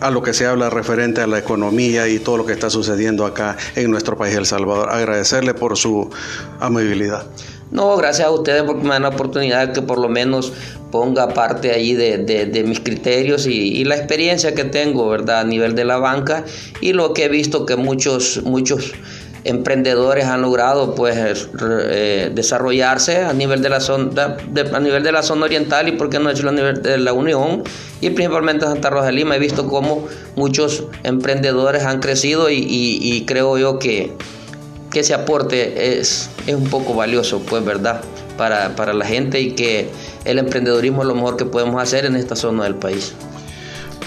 [0.00, 3.26] a lo que se habla referente a la economía y todo lo que está sucediendo
[3.26, 4.90] acá en nuestro país El Salvador.
[4.90, 6.08] Agradecerle por su
[6.60, 7.26] amabilidad.
[7.70, 10.52] No, gracias a ustedes porque me dan la oportunidad que por lo menos
[10.90, 15.40] ponga parte ahí de, mis criterios y, la experiencia que tengo, ¿verdad?
[15.40, 16.44] A nivel de la banca
[16.80, 18.92] y lo que he visto que muchos, muchos
[19.44, 21.48] emprendedores han logrado pues
[21.90, 24.36] eh, desarrollarse a nivel de la zona
[24.74, 27.12] a nivel de la zona oriental y por qué no decirlo a nivel de la
[27.12, 27.62] Unión
[28.00, 30.06] y principalmente en Santa Rosa de Lima he visto cómo
[30.36, 34.12] muchos emprendedores han crecido y, creo yo que,
[34.90, 38.02] que ese aporte es, es un poco valioso pues verdad
[38.36, 39.90] para, para la gente y que
[40.24, 43.14] el emprendedorismo es lo mejor que podemos hacer en esta zona del país.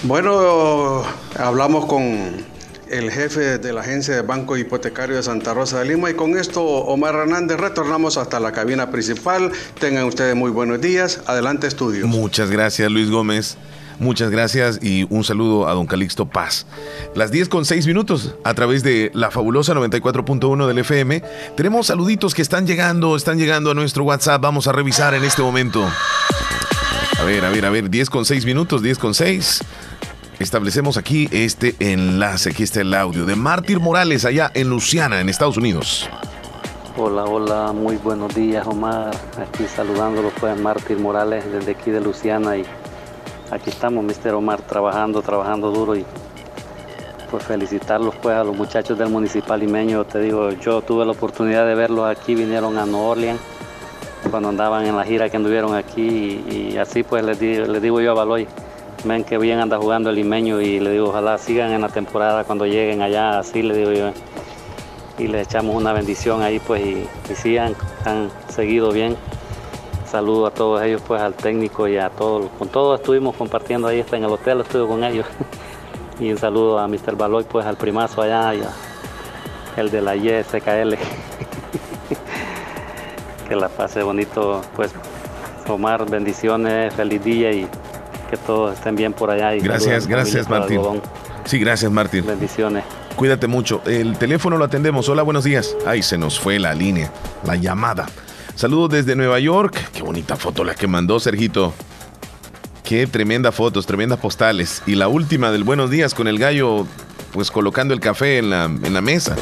[0.03, 1.03] Bueno,
[1.38, 2.49] hablamos con
[2.89, 6.09] el jefe de la agencia de Banco Hipotecario de Santa Rosa de Lima.
[6.09, 9.51] Y con esto, Omar Hernández, retornamos hasta la cabina principal.
[9.79, 11.21] Tengan ustedes muy buenos días.
[11.27, 12.07] Adelante, estudios.
[12.07, 13.57] Muchas gracias, Luis Gómez.
[14.01, 16.65] Muchas gracias y un saludo a don Calixto Paz.
[17.13, 21.21] Las 10 con 6 minutos a través de la fabulosa 94.1 del FM.
[21.55, 24.41] Tenemos saluditos que están llegando, están llegando a nuestro WhatsApp.
[24.41, 25.87] Vamos a revisar en este momento.
[27.19, 29.61] A ver, a ver, a ver, 10 con 6 minutos, 10 con 6
[30.39, 32.49] establecemos aquí este enlace.
[32.49, 36.09] Aquí está el audio de Mártir Morales allá en Luciana, en Estados Unidos.
[36.97, 39.11] Hola, hola, muy buenos días Omar.
[39.37, 42.65] Aquí saludándolo pues Mártir Morales desde aquí de Luciana y
[43.51, 46.05] aquí estamos, Mister Omar, trabajando, trabajando duro y
[47.29, 50.03] pues felicitarlos pues a los muchachos del municipal limeño.
[50.05, 53.39] Te digo, yo tuve la oportunidad de verlos aquí, vinieron a New Orleans
[54.29, 58.11] cuando andaban en la gira que anduvieron aquí y, así pues les, les digo yo
[58.11, 58.47] a Baloy
[59.03, 62.43] ven que bien anda jugando el limeño y le digo, ojalá sigan en la temporada
[62.43, 64.11] cuando lleguen allá, así le digo yo.
[65.17, 67.75] Y le echamos una bendición ahí, pues, y, sigan,
[68.05, 69.15] han seguido bien.
[70.12, 72.51] Saludo a todos ellos, pues, al técnico y a todos.
[72.59, 75.26] Con todos estuvimos compartiendo ahí, está en el hotel, estuve con ellos.
[76.20, 77.16] y un saludo a Mr.
[77.16, 78.62] Baloy, pues, al primazo allá, y
[79.78, 80.97] el de la YSKL.
[83.47, 84.91] que la pase bonito, pues,
[85.70, 87.66] Omar, bendiciones, feliz día y
[88.30, 89.55] que todos estén bien por allá.
[89.55, 90.82] Y gracias, gracias Martín.
[91.45, 92.26] Sí, gracias Martín.
[92.26, 92.84] Bendiciones.
[93.16, 93.82] Cuídate mucho.
[93.86, 95.07] El teléfono lo atendemos.
[95.07, 95.74] Hola, buenos días.
[95.86, 97.09] Ay, se nos fue la línea,
[97.45, 98.07] la llamada.
[98.55, 99.89] Saludos desde Nueva York.
[99.93, 101.73] Qué bonita foto la que mandó Sergito.
[102.83, 104.83] Qué tremenda fotos, tremendas postales.
[104.85, 106.85] Y la última del buenos días con el gallo,
[107.31, 109.35] pues colocando el café en la, en la mesa.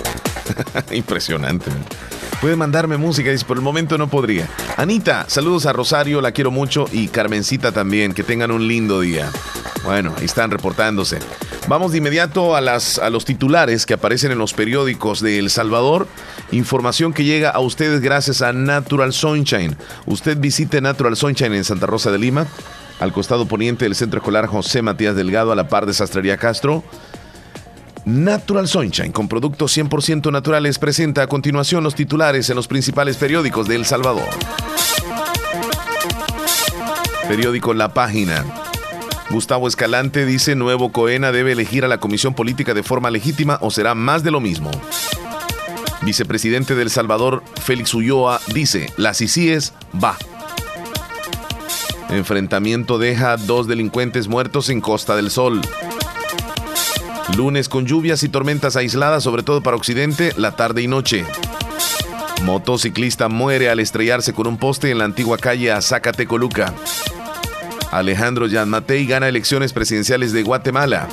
[0.91, 1.71] Impresionante.
[2.41, 4.47] Puede mandarme música, dice, por el momento no podría.
[4.77, 9.29] Anita, saludos a Rosario, la quiero mucho, y Carmencita también, que tengan un lindo día.
[9.83, 11.19] Bueno, ahí están reportándose.
[11.67, 15.49] Vamos de inmediato a, las, a los titulares que aparecen en los periódicos de El
[15.49, 16.07] Salvador.
[16.51, 19.75] Información que llega a ustedes gracias a Natural Sunshine.
[20.05, 22.47] Usted visite Natural Sunshine en Santa Rosa de Lima,
[23.01, 26.85] al costado poniente del Centro Escolar José Matías Delgado, a la par de Sastrería Castro.
[28.09, 33.67] Natural Sunshine, con productos 100% naturales, presenta a continuación los titulares en los principales periódicos
[33.67, 34.27] de El Salvador.
[37.27, 38.43] Periódico La Página.
[39.29, 43.69] Gustavo Escalante dice nuevo Coena debe elegir a la comisión política de forma legítima o
[43.69, 44.71] será más de lo mismo.
[46.01, 50.17] Vicepresidente del Salvador, Félix Ulloa, dice, las ICIES va.
[52.09, 55.61] Enfrentamiento deja dos delincuentes muertos en Costa del Sol.
[57.37, 61.25] Lunes con lluvias y tormentas aisladas, sobre todo para Occidente, la tarde y noche.
[62.43, 66.73] Motociclista muere al estrellarse con un poste en la antigua calle Azacatecoluca.
[67.91, 71.07] Alejandro Yanmatei gana elecciones presidenciales de Guatemala.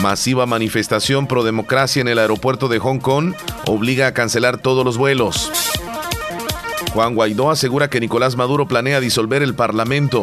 [0.00, 3.34] Masiva manifestación pro democracia en el aeropuerto de Hong Kong
[3.66, 5.50] obliga a cancelar todos los vuelos.
[6.92, 10.22] Juan Guaidó asegura que Nicolás Maduro planea disolver el Parlamento.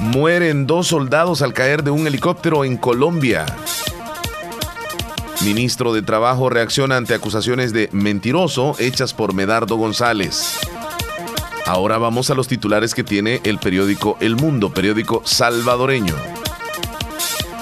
[0.00, 3.46] Mueren dos soldados al caer de un helicóptero en Colombia.
[5.42, 10.58] Ministro de Trabajo reacciona ante acusaciones de mentiroso hechas por Medardo González.
[11.66, 16.14] Ahora vamos a los titulares que tiene el periódico El Mundo, periódico salvadoreño.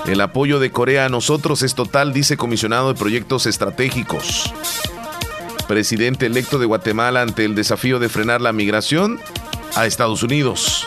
[0.06, 4.52] El apoyo de Corea a nosotros es total, dice comisionado de proyectos estratégicos.
[5.68, 9.20] Presidente electo de Guatemala ante el desafío de frenar la migración
[9.76, 10.86] a Estados Unidos.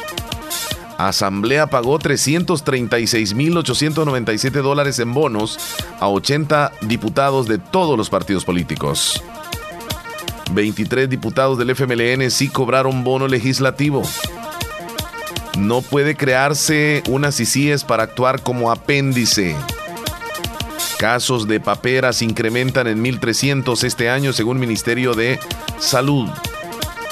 [0.98, 5.60] Asamblea pagó 336.897 dólares en bonos
[6.00, 9.22] a 80 diputados de todos los partidos políticos.
[10.52, 14.04] 23 diputados del FMLN sí cobraron bono legislativo.
[15.58, 19.56] No puede crearse unas ICIES para actuar como apéndice.
[20.98, 25.40] Casos de paperas incrementan en 1.300 este año según Ministerio de
[25.80, 26.30] Salud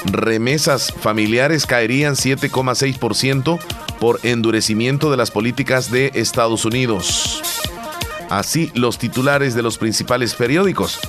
[0.05, 3.59] remesas familiares caerían 7,6%
[3.99, 7.41] por endurecimiento de las políticas de Estados Unidos.
[8.29, 10.99] Así los titulares de los principales periódicos.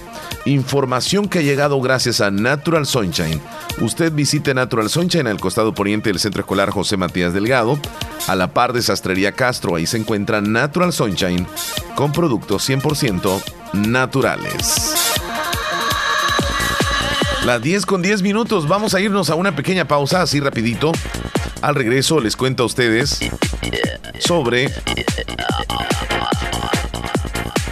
[0.45, 3.41] Información que ha llegado gracias a Natural Sunshine.
[3.81, 7.79] Usted visite Natural Sunshine al costado poniente del Centro Escolar José Matías Delgado,
[8.27, 9.77] a la par de Sastrería Castro.
[9.77, 11.47] Ahí se encuentra Natural Sunshine
[11.95, 13.43] con productos 100%
[13.73, 15.15] naturales.
[17.45, 20.93] Las 10 con 10 minutos, vamos a irnos a una pequeña pausa, así rapidito.
[21.61, 23.21] Al regreso les cuento a ustedes
[24.19, 24.73] sobre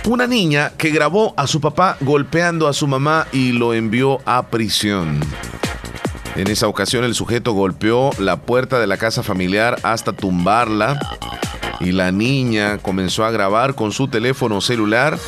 [0.05, 4.49] una niña que grabó a su papá golpeando a su mamá y lo envió a
[4.49, 5.21] prisión.
[6.37, 11.01] En esa ocasión el sujeto golpeó la puerta de la casa familiar hasta tumbarla
[11.81, 15.19] y la niña comenzó a grabar con su teléfono celular.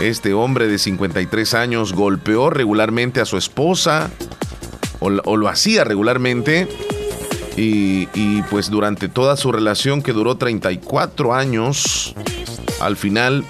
[0.00, 4.10] Este hombre de 53 años golpeó regularmente a su esposa
[5.00, 6.68] o, lo hacía regularmente
[7.56, 12.14] y, y pues durante toda su relación que duró 34 años,
[12.80, 13.44] al final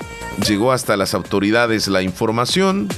[0.46, 2.88] llegó hasta las autoridades la información.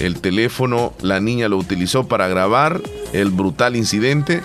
[0.00, 2.80] El teléfono, la niña lo utilizó para grabar
[3.12, 4.42] el brutal incidente.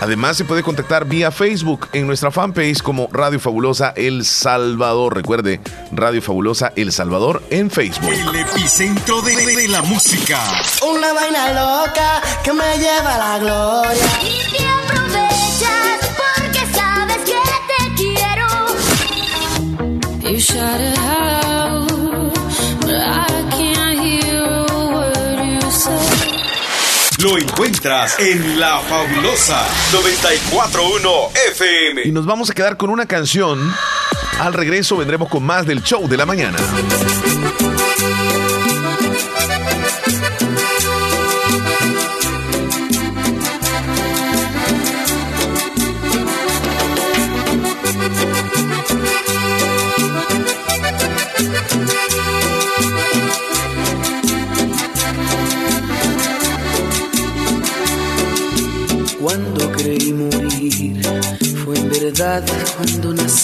[0.00, 5.14] Además, se puede contactar vía Facebook en nuestra fanpage como Radio Fabulosa El Salvador.
[5.14, 5.60] Recuerde,
[5.92, 8.12] Radio Fabulosa El Salvador en Facebook.
[8.12, 10.40] El epicentro de, de la música.
[10.86, 14.04] Una vaina loca que me lleva a la gloria.
[14.22, 18.44] Y te aprovechas porque sabes que te quiero.
[20.34, 21.23] You
[27.38, 31.10] Encuentras en La Fabulosa 941
[31.50, 32.02] FM.
[32.04, 33.74] Y nos vamos a quedar con una canción.
[34.38, 36.58] Al regreso vendremos con más del show de la mañana.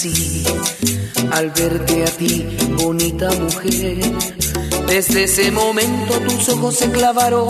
[0.03, 3.99] Al verte a ti, bonita mujer,
[4.87, 7.49] desde ese momento tus ojos se clavaron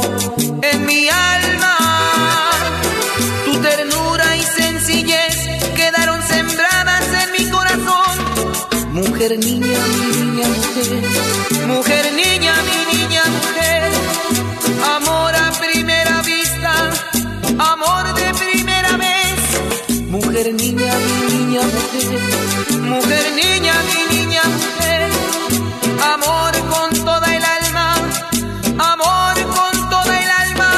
[0.62, 1.78] en mi alma.
[3.46, 5.38] Tu ternura y sencillez
[5.78, 8.92] quedaron sembradas en mi corazón.
[8.92, 11.68] Mujer, niña, mi niña, mujer.
[11.68, 13.92] Mujer, niña, mi niña, mujer.
[14.98, 16.92] Amor a primera vista
[17.58, 20.10] amor de primera vez.
[20.10, 21.21] Mujer, niña, mi
[21.52, 22.80] niña, mujer.
[22.82, 25.02] Mujer, niña, mi niña, mujer.
[26.14, 27.96] Amor con toda el alma.
[28.94, 30.72] Amor con toda el alma.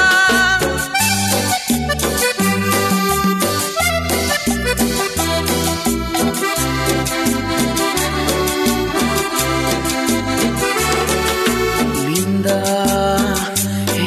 [12.07, 12.59] Linda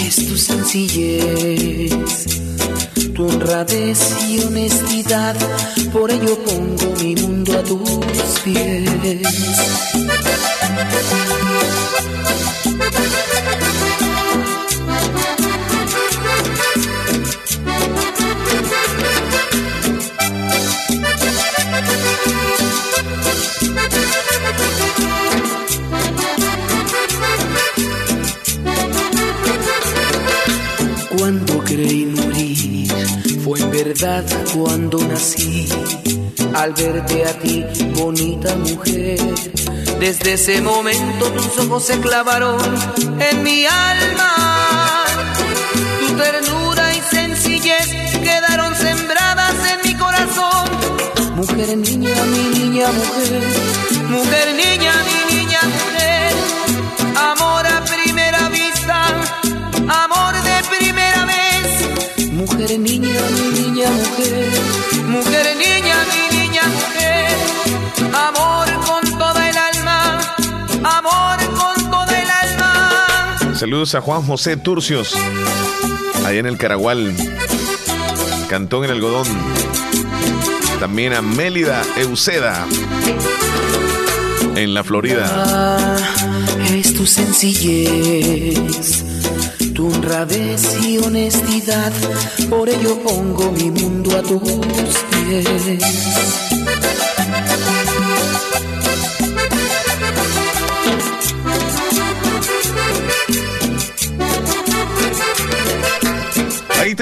[0.01, 1.97] es tu sencillez
[3.17, 3.99] tu honradez
[4.29, 5.35] y honestidad,
[5.99, 9.17] por ello pongo mi mundo a tus pies.
[36.67, 37.65] Al verte a ti,
[37.95, 39.21] bonita mujer,
[40.01, 42.59] desde ese momento tus ojos se clavaron
[43.21, 45.05] en mi alma.
[46.01, 47.87] Tu ternura y sencillez
[48.21, 50.69] quedaron sembradas en mi corazón.
[51.37, 53.43] Mujer, niña, mi niña, mujer.
[54.09, 56.33] Mujer, niña, mi niña, mujer.
[57.31, 59.07] Amor a primera vista.
[60.03, 62.33] Amor de primera vez.
[62.33, 64.51] Mujer, niña, mi niña, mujer.
[65.07, 65.76] Mujer, niña,
[73.57, 75.15] Saludos a Juan José Turcios,
[76.27, 77.15] allá en el Caragual,
[78.51, 79.27] Cantón en Algodón.
[80.79, 82.67] También a Mélida Euseda,
[84.57, 85.27] en la Florida.
[85.35, 85.97] Ah,
[86.71, 89.05] es tu sencillez,
[89.75, 91.93] tu honradez y honestidad.
[92.51, 94.43] Por ello pongo mi mundo a tus
[95.11, 96.46] pies.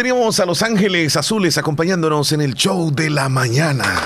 [0.05, 4.03] Teníamos a Los Ángeles Azules acompañándonos en el show de la mañana.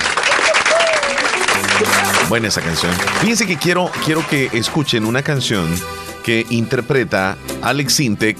[2.29, 2.93] Buena esa canción.
[3.21, 5.67] Fíjense que quiero, quiero que escuchen una canción
[6.23, 8.39] que interpreta Alex Sintek,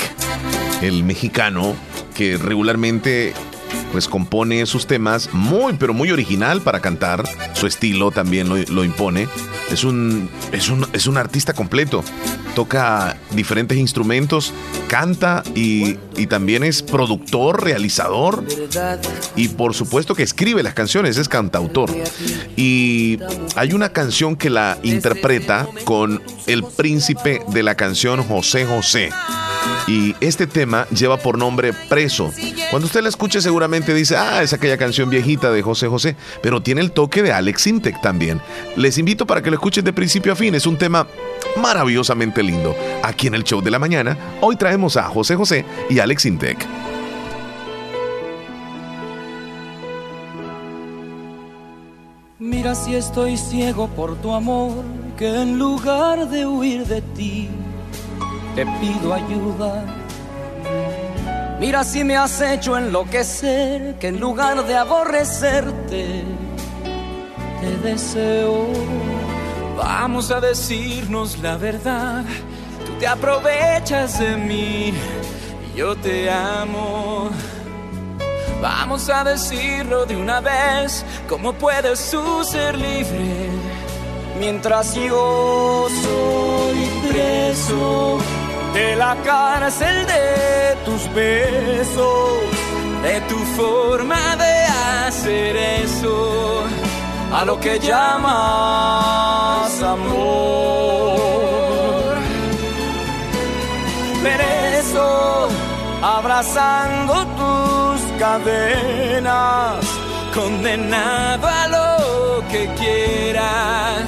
[0.83, 1.75] el mexicano,
[2.15, 3.35] que regularmente
[3.91, 7.25] pues compone sus temas muy, pero muy original para cantar.
[7.55, 9.27] Su estilo también lo, lo impone.
[9.73, 12.05] Es un, es, un, es un artista completo.
[12.55, 14.53] Toca diferentes instrumentos,
[14.89, 18.45] canta y, y también es productor, realizador
[19.37, 21.91] y por supuesto que escribe las canciones, es cantautor.
[22.57, 23.19] Y
[23.55, 29.11] hay una canción que la interpreta con el príncipe de la canción José José.
[29.89, 32.31] Y este tema lleva por nombre Preso.
[32.71, 36.63] Cuando usted la escuche seguramente dice, ah, es aquella canción viejita de José José, pero
[36.63, 38.43] tiene el toque de Alex Intec también.
[38.77, 41.07] Les invito para que lo escuchen de principio a fin, es un tema
[41.57, 42.77] maravillosamente lindo.
[43.03, 46.67] Aquí en el show de la mañana, hoy traemos a José José y Alex Intec.
[52.39, 54.85] Mira si estoy ciego por tu amor,
[55.17, 57.49] que en lugar de huir de ti,
[58.59, 59.85] te pido ayuda.
[61.61, 66.25] Mira si me has hecho enloquecer, que en lugar de aborrecerte,
[67.61, 68.67] te deseo.
[69.77, 72.25] Vamos a decirnos la verdad,
[72.85, 77.31] tú te aprovechas de mí, y yo te amo.
[78.61, 83.51] Vamos a decirlo de una vez, ¿cómo puedes tú ser libre?
[84.41, 88.19] Mientras yo soy preso
[88.79, 92.39] de la cárcel de tus besos,
[93.07, 94.55] de tu forma de
[95.07, 96.17] hacer eso,
[97.39, 101.39] a lo que llamas amor.
[104.25, 105.49] Preso,
[106.17, 109.85] abrazando tus cadenas,
[110.39, 114.07] condenado a lo que quieras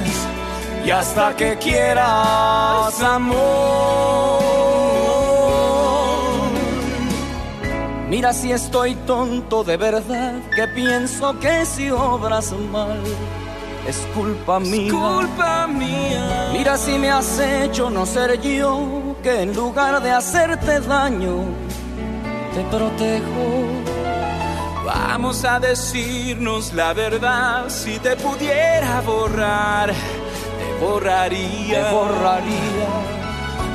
[0.85, 4.50] y hasta que quieras amor.
[8.11, 13.01] Mira si estoy tonto de verdad, que pienso que si obras mal.
[13.87, 14.91] Es culpa mía.
[14.91, 16.49] culpa mía.
[16.51, 21.45] Mira si me has hecho no ser yo, que en lugar de hacerte daño,
[22.53, 23.45] te protejo.
[24.85, 31.87] Vamos a decirnos la verdad, si te pudiera borrar, te borraría.
[31.87, 33.20] Te borraría.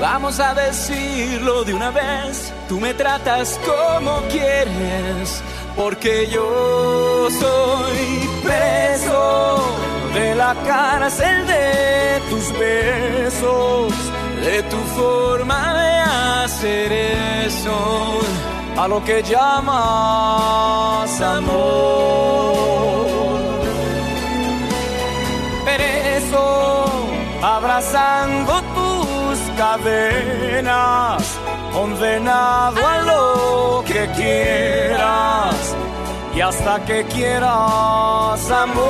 [0.00, 5.42] Vamos a decirlo de una vez, tú me tratas como quieres,
[5.74, 9.64] porque yo soy preso
[10.12, 13.94] de la cárcel de tus besos,
[14.44, 16.00] de tu forma de
[16.44, 16.92] hacer
[17.46, 18.20] eso
[18.76, 22.66] a lo que llamas amor.
[25.64, 26.84] Preso,
[27.42, 28.75] abrazando tus
[29.56, 31.22] cadenas,
[31.72, 35.74] condenado a lo que quieras
[36.34, 38.84] y hasta que quieras amor.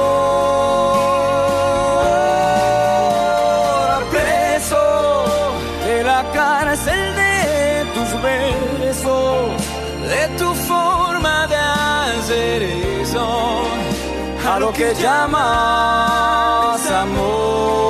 [4.11, 5.25] Preso
[5.87, 9.67] de la cárcel de tus besos
[10.07, 12.63] de tu forma de hacer
[13.03, 13.63] eso,
[14.49, 17.86] a lo que llamas amor.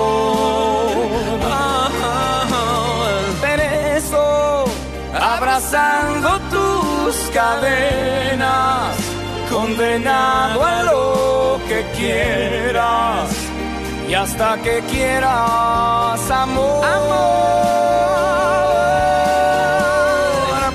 [5.20, 8.96] Abrazando tus cadenas,
[9.50, 13.30] condenado a lo que quieras
[14.08, 16.84] y hasta que quieras amor.
[16.84, 17.36] Amor,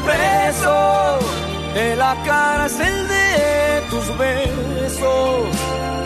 [0.05, 1.19] preso
[1.73, 5.55] de la cárcel de tus besos,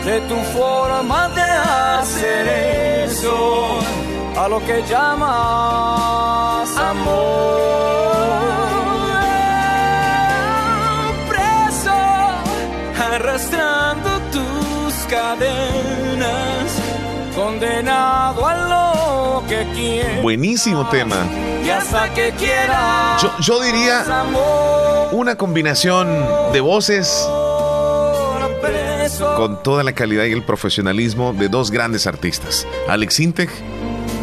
[0.04, 2.46] de tu forma de hacer
[3.08, 3.78] eso,
[4.36, 7.56] a lo que llamas amor.
[11.28, 11.90] Preso,
[13.14, 16.78] arrastrando tus cadenas,
[17.34, 20.22] condenado a lo que quieras.
[20.22, 21.16] Buenísimo tema.
[23.22, 24.04] Yo, yo diría
[25.12, 26.06] una combinación
[26.52, 27.26] de voces
[29.36, 33.50] con toda la calidad y el profesionalismo de dos grandes artistas, Alex Integ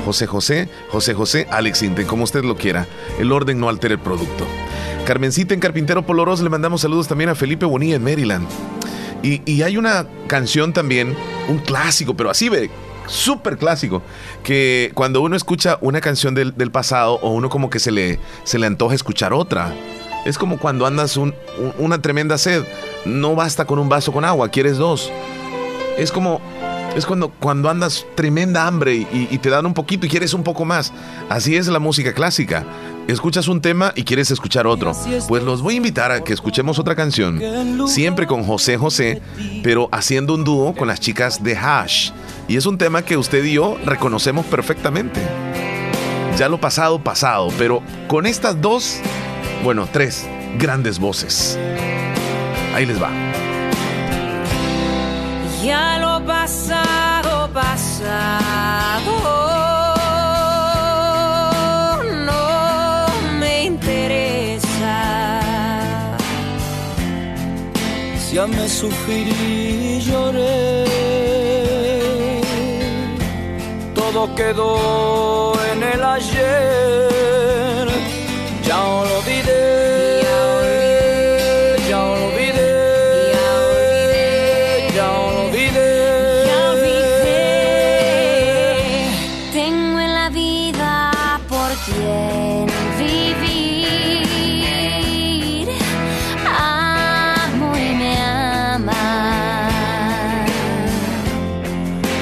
[0.06, 2.88] José José, José José, Alex Integ, como usted lo quiera.
[3.20, 4.46] El orden no altera el producto.
[5.06, 8.48] Carmencita en Carpintero Poloros le mandamos saludos también a Felipe Bonilla en Maryland.
[9.22, 11.16] Y, y hay una canción también,
[11.48, 12.70] un clásico, pero así ve,
[13.08, 14.02] súper clásico,
[14.44, 18.20] que cuando uno escucha una canción del, del pasado o uno como que se le,
[18.44, 19.74] se le antoja escuchar otra.
[20.26, 21.34] Es como cuando andas un-
[21.78, 22.64] una tremenda sed.
[23.06, 25.12] No basta con un vaso con agua, quieres dos.
[25.98, 26.40] Es como.
[26.96, 30.44] Es cuando, cuando andas tremenda hambre y, y te dan un poquito y quieres un
[30.44, 30.94] poco más.
[31.30, 32.64] Así es la música clásica.
[33.08, 34.94] Escuchas un tema y quieres escuchar otro.
[35.28, 37.42] Pues los voy a invitar a que escuchemos otra canción.
[37.88, 39.22] Siempre con José José,
[39.64, 42.12] pero haciendo un dúo con las chicas de Hash.
[42.48, 45.20] Y es un tema que usted y yo reconocemos perfectamente.
[46.38, 47.50] Ya lo pasado, pasado.
[47.58, 49.00] Pero con estas dos,
[49.64, 50.26] bueno, tres
[50.58, 51.58] grandes voces.
[52.74, 53.33] Ahí les va.
[55.64, 59.14] Ya lo pasado, pasado
[62.28, 63.08] no
[63.40, 64.98] me interesa.
[68.34, 70.84] Ya me sufrí y lloré.
[73.96, 77.88] Todo quedó en el ayer.
[78.68, 79.93] Ya lo olvidé.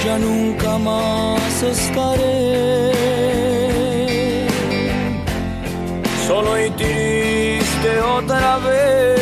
[0.05, 2.91] Ya nunca más estaré.
[6.27, 9.20] Solo y triste otra vez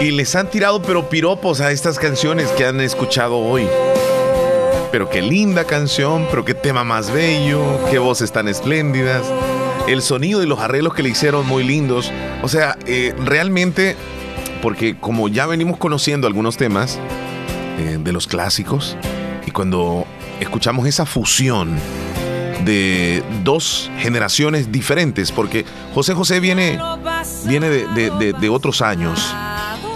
[0.00, 3.66] Y les han tirado pero piropos a estas canciones que han escuchado hoy.
[4.92, 9.26] Pero qué linda canción, pero qué tema más bello, qué voces tan espléndidas.
[9.88, 12.12] El sonido y los arreglos que le hicieron muy lindos.
[12.42, 13.96] O sea, eh, realmente,
[14.62, 16.98] porque como ya venimos conociendo algunos temas
[17.78, 18.96] eh, de los clásicos,
[19.46, 20.06] y cuando
[20.40, 21.78] escuchamos esa fusión
[22.64, 25.64] de dos generaciones diferentes, porque
[25.94, 26.78] José José viene,
[27.46, 29.34] viene de, de- otros años,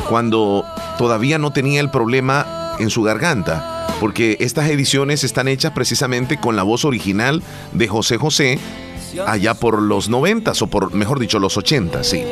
[0.09, 0.65] cuando
[0.99, 6.57] todavía no tenía el problema en su garganta, porque estas ediciones están hechas precisamente con
[6.57, 7.43] la voz original
[7.73, 8.59] de José José
[9.27, 12.23] allá por los noventas o por, mejor dicho, los ochentas, sí.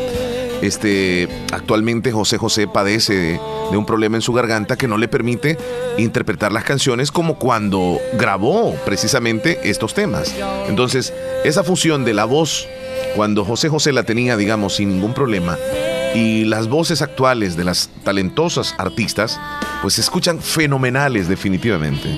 [0.63, 3.41] Este, actualmente José José padece de,
[3.71, 5.57] de un problema en su garganta que no le permite
[5.99, 10.35] interpretar las canciones como cuando grabó precisamente estos temas.
[10.69, 11.13] Entonces,
[11.45, 12.67] esa fusión de la voz,
[13.15, 15.57] cuando José José la tenía, digamos, sin ningún problema,
[16.15, 19.39] y las voces actuales de las talentosas artistas,
[19.83, 22.09] pues se escuchan fenomenales definitivamente.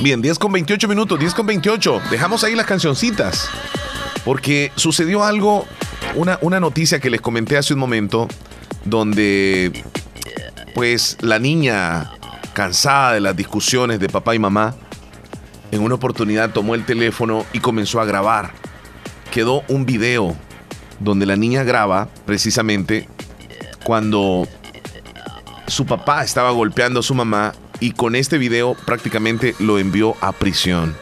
[0.00, 2.02] Bien, 10 con 28 minutos, 10 con 28.
[2.10, 3.48] Dejamos ahí las cancioncitas.
[4.24, 5.66] Porque sucedió algo,
[6.14, 8.28] una, una noticia que les comenté hace un momento,
[8.84, 9.84] donde
[10.74, 12.12] pues la niña,
[12.52, 14.74] cansada de las discusiones de papá y mamá,
[15.70, 18.52] en una oportunidad tomó el teléfono y comenzó a grabar.
[19.30, 20.36] Quedó un video
[21.00, 23.08] donde la niña graba precisamente
[23.84, 24.46] cuando
[25.66, 30.32] su papá estaba golpeando a su mamá y con este video prácticamente lo envió a
[30.32, 30.96] prisión.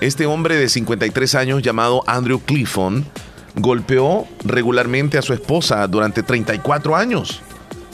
[0.00, 3.06] Este hombre de 53 años llamado Andrew Clifton
[3.56, 7.42] golpeó regularmente a su esposa durante 34 años.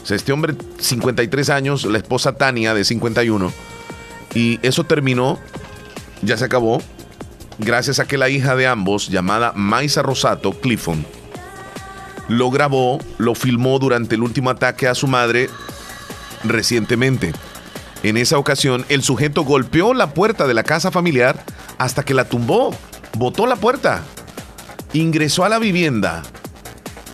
[0.02, 3.52] O sea, este hombre 53 años, la esposa Tania de 51.
[4.34, 5.39] Y eso terminó,
[6.22, 6.82] ya se acabó,
[7.59, 11.06] gracias a que la hija de ambos, llamada Maisa Rosato Clifton,
[12.28, 15.48] lo grabó, lo filmó durante el último ataque a su madre
[16.44, 17.32] recientemente.
[18.02, 21.44] En esa ocasión, el sujeto golpeó la puerta de la casa familiar
[21.78, 22.74] hasta que la tumbó,
[23.16, 24.02] botó la puerta,
[24.93, 26.23] ingresó a la vivienda,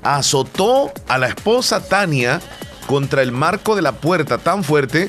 [0.03, 2.41] azotó a la esposa Tania
[2.87, 5.09] contra el marco de la puerta tan fuerte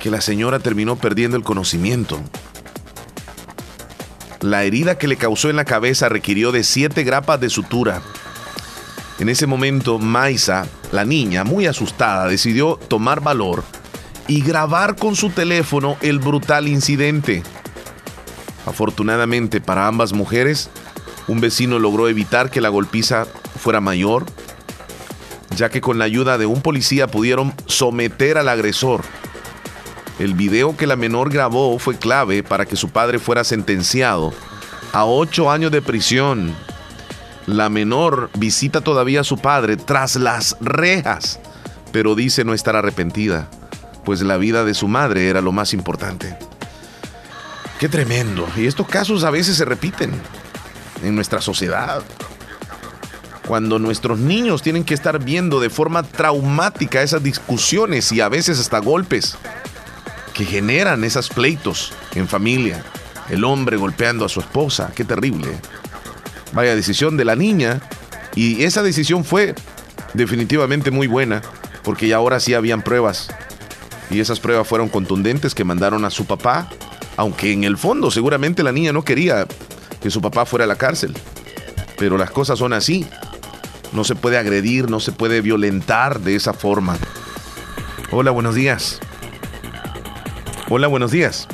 [0.00, 2.20] que la señora terminó perdiendo el conocimiento.
[4.40, 8.00] La herida que le causó en la cabeza requirió de siete grapas de sutura.
[9.18, 13.62] En ese momento, Maisa, la niña, muy asustada, decidió tomar valor
[14.26, 17.42] y grabar con su teléfono el brutal incidente.
[18.64, 20.70] Afortunadamente para ambas mujeres,
[21.28, 23.26] un vecino logró evitar que la golpiza
[23.58, 24.26] fuera mayor,
[25.56, 29.02] ya que con la ayuda de un policía pudieron someter al agresor.
[30.18, 34.34] El video que la menor grabó fue clave para que su padre fuera sentenciado
[34.92, 36.54] a ocho años de prisión.
[37.46, 41.40] La menor visita todavía a su padre tras las rejas,
[41.92, 43.48] pero dice no estar arrepentida,
[44.04, 46.36] pues la vida de su madre era lo más importante.
[47.78, 48.46] Qué tremendo.
[48.56, 50.12] Y estos casos a veces se repiten
[51.02, 52.02] en nuestra sociedad.
[53.46, 58.60] Cuando nuestros niños tienen que estar viendo de forma traumática esas discusiones y a veces
[58.60, 59.36] hasta golpes
[60.34, 62.84] que generan esos pleitos en familia.
[63.28, 64.92] El hombre golpeando a su esposa.
[64.94, 65.48] Qué terrible.
[66.52, 67.80] Vaya decisión de la niña.
[68.36, 69.54] Y esa decisión fue
[70.14, 71.42] definitivamente muy buena
[71.82, 73.28] porque ya ahora sí habían pruebas.
[74.10, 76.68] Y esas pruebas fueron contundentes que mandaron a su papá
[77.20, 79.46] aunque en el fondo seguramente la niña no quería
[80.00, 81.16] que su papá fuera a la cárcel.
[81.98, 83.06] Pero las cosas son así.
[83.92, 86.96] No se puede agredir, no se puede violentar de esa forma.
[88.10, 89.00] Hola, buenos días.
[90.68, 91.48] Hola, buenos días.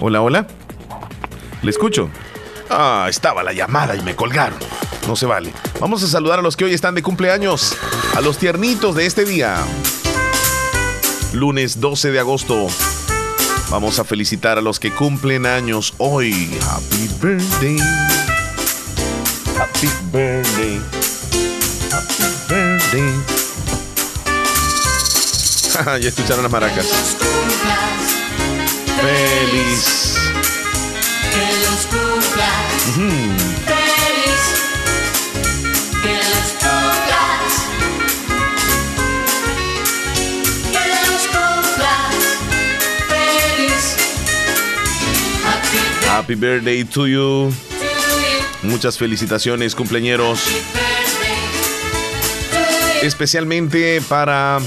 [0.00, 0.46] Hola, hola.
[1.62, 2.10] ¿Le escucho?
[2.70, 4.58] Ah, estaba la llamada y me colgaron.
[5.06, 5.52] No se vale.
[5.80, 7.76] Vamos a saludar a los que hoy están de cumpleaños.
[8.14, 9.56] A los tiernitos de este día.
[11.32, 12.68] Lunes 12 de agosto.
[13.70, 16.56] Vamos a felicitar a los que cumplen años hoy.
[16.62, 17.78] Happy birthday.
[19.58, 20.80] Happy birthday.
[21.90, 23.12] Happy birthday.
[26.00, 26.86] ya escucharon las maracas.
[29.00, 30.14] Feliz.
[31.32, 33.83] Que los cumplas.
[46.14, 47.52] Happy birthday to you.
[48.62, 50.46] Muchas felicitaciones, cumpleaños.
[53.02, 54.60] Especialmente para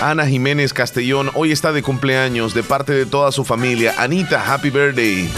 [0.00, 1.32] Ana Jiménez Castellón.
[1.34, 3.92] Hoy está de cumpleaños de parte de toda su familia.
[3.98, 5.28] Anita, happy birthday.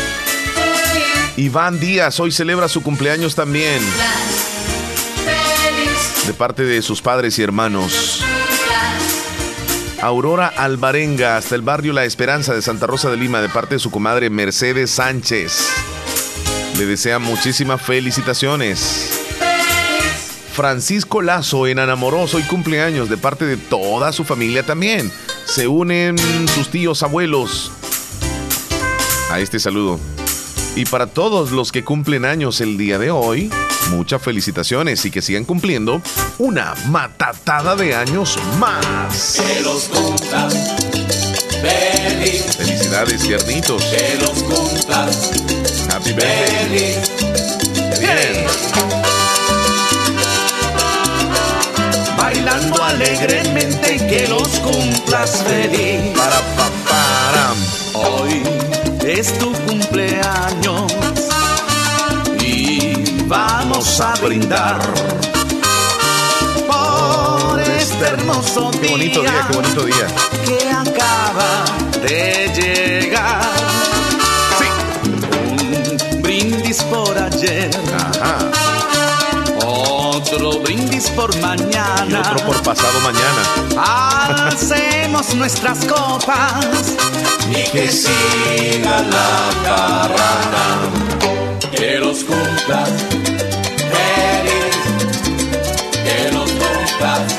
[1.38, 3.80] Iván Díaz hoy celebra su cumpleaños también.
[6.26, 8.25] De parte de sus padres y hermanos.
[10.02, 13.78] Aurora Alvarenga, hasta el barrio La Esperanza de Santa Rosa de Lima, de parte de
[13.78, 15.68] su comadre Mercedes Sánchez.
[16.78, 19.24] le desea muchísimas felicitaciones.
[20.52, 25.12] Francisco Lazo en Anamoroso y cumpleaños de parte de toda su familia también.
[25.44, 26.16] Se unen
[26.48, 27.72] sus tíos, abuelos
[29.30, 30.00] a este saludo.
[30.76, 33.50] Y para todos los que cumplen años el día de hoy,
[33.90, 36.02] muchas felicitaciones y que sigan cumpliendo
[36.38, 39.40] una matatada de años más.
[39.40, 40.54] Que los cumplas
[41.62, 43.82] feliz, Felicidades, tiernitos.
[43.84, 45.30] que los cumplas
[45.90, 46.68] Happy birthday.
[46.68, 47.10] feliz.
[47.98, 48.46] Bien.
[52.18, 56.14] Bailando alegremente que los cumplas feliz.
[56.14, 57.54] Para, pa, para.
[57.94, 58.42] Hoy
[59.06, 60.92] es tu cumpleaños
[62.40, 62.92] y
[63.26, 64.80] vamos a brindar
[66.66, 70.06] por este hermoso Qué bonito día, qué bonito día.
[70.44, 71.64] que acaba
[72.02, 73.46] de llegar.
[76.12, 77.70] Un brindis por ayer.
[80.32, 82.20] Otro brindis por Y mañana.
[82.20, 84.48] otro por pasado mañana.
[84.48, 86.66] Hacemos nuestras copas
[87.48, 90.66] y que siga la carrana.
[91.70, 92.90] Que los cumplas
[93.92, 94.76] feliz.
[96.04, 97.32] Que los cumplas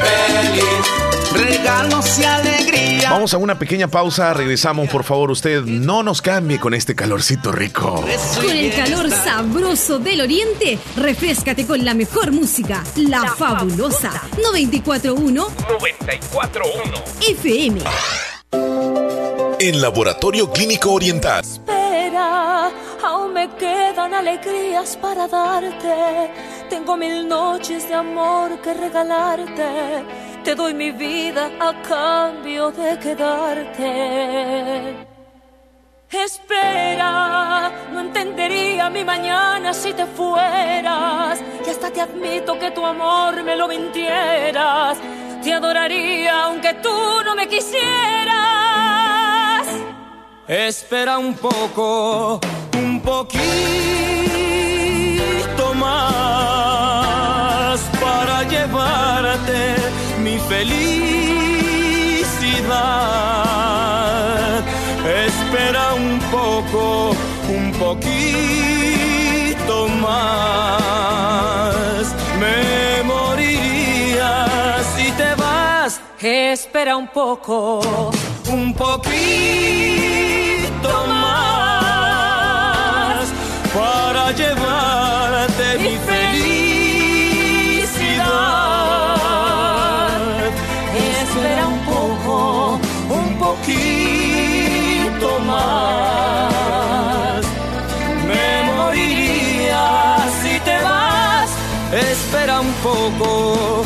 [0.00, 1.07] feliz.
[1.34, 3.10] Regalos y alegría.
[3.10, 7.52] Vamos a una pequeña pausa, regresamos por favor, usted no nos cambie con este calorcito
[7.52, 8.04] rico.
[8.36, 14.10] Con el calor sabroso del oriente, refrescate con la mejor música, La, Fabulosa
[14.42, 17.80] 941 941 FM.
[19.60, 21.44] En Laboratorio Clínico Oriental.
[21.44, 22.70] Espera,
[23.04, 26.30] aún me quedan alegrías para darte.
[26.70, 30.27] Tengo mil noches de amor que regalarte.
[30.48, 34.96] Te doy mi vida a cambio de quedarte.
[36.10, 41.38] Espera, no entendería mi mañana si te fueras.
[41.66, 44.96] Y hasta te admito que tu amor me lo mintieras.
[45.42, 47.84] Te adoraría aunque tú no me quisieras.
[50.46, 52.40] Espera un poco,
[52.72, 54.47] un poquito
[65.26, 67.16] Espera un poco,
[67.48, 72.14] un poquito más.
[72.38, 74.46] Me moriría
[74.94, 76.00] si te vas.
[76.20, 78.10] Espera un poco,
[78.52, 79.06] un poquito
[81.06, 83.28] más
[83.74, 86.17] para llevarte mi felicidad.
[93.48, 97.40] Poquito más.
[98.30, 99.84] Me moriría
[100.40, 101.50] si te vas.
[101.92, 103.82] Espera un poco,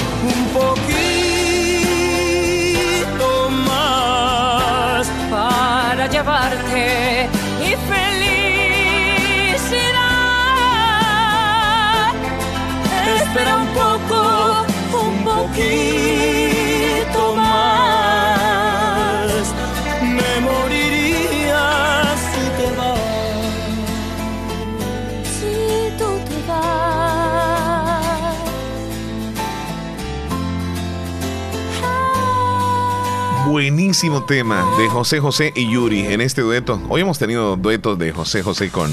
[34.02, 36.82] Buenísimo tema de José José y Yuri en este dueto.
[36.88, 38.90] Hoy hemos tenido duetos de José José con,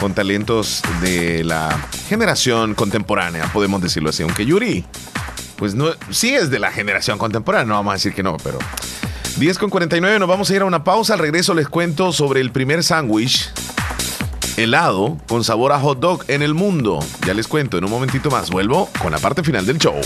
[0.00, 1.68] con talentos de la
[2.08, 4.22] generación contemporánea, podemos decirlo así.
[4.22, 4.86] Aunque Yuri,
[5.56, 8.56] pues no, sí es de la generación contemporánea, no vamos a decir que no, pero
[9.36, 11.12] 10 con 49, nos vamos a ir a una pausa.
[11.12, 13.50] Al regreso les cuento sobre el primer sándwich
[14.56, 17.00] helado con sabor a hot dog en el mundo.
[17.26, 18.48] Ya les cuento en un momentito más.
[18.48, 20.00] Vuelvo con la parte final del show.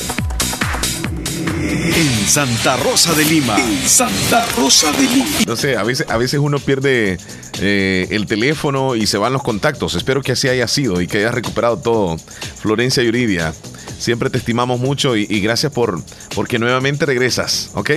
[1.63, 3.57] En Santa Rosa de Lima.
[3.59, 5.27] En Santa Rosa de Lima.
[5.47, 7.19] No sé, a veces, a veces uno pierde
[7.61, 9.95] eh, el teléfono y se van los contactos.
[9.95, 12.17] Espero que así haya sido y que hayas recuperado todo.
[12.61, 13.53] Florencia Yuridia,
[13.99, 16.03] siempre te estimamos mucho y, y gracias por
[16.35, 17.91] porque nuevamente regresas, ¿ok?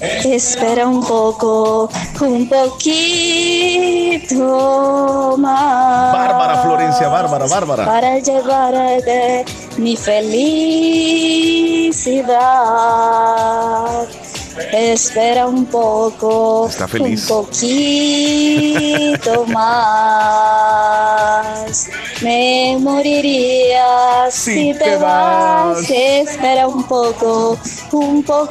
[0.00, 1.88] Espera un poco,
[2.20, 2.96] un poquito
[5.38, 6.12] más.
[6.12, 7.84] Bárbara, Florencia, Bárbara, Bárbara.
[7.86, 9.44] Para llevarte
[9.78, 10.66] mi felicidad.
[14.72, 16.66] Espera un poco.
[16.68, 17.30] Está feliz.
[17.30, 20.96] Un poquito más.
[22.22, 25.88] Me moriría si, te vas.
[25.90, 27.58] Espera un poco.
[27.92, 28.46] Un poquito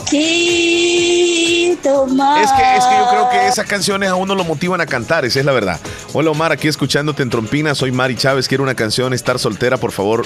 [2.08, 2.44] más.
[2.44, 5.26] Es que, es que yo creo que esas canciones a uno lo motivan a cantar,
[5.26, 5.80] esa es la verdad.
[6.14, 9.92] Hola Omar, aquí escuchándote en Trompina, soy Mari Chávez, quiero una canción, estar soltera, por
[9.92, 10.26] favor.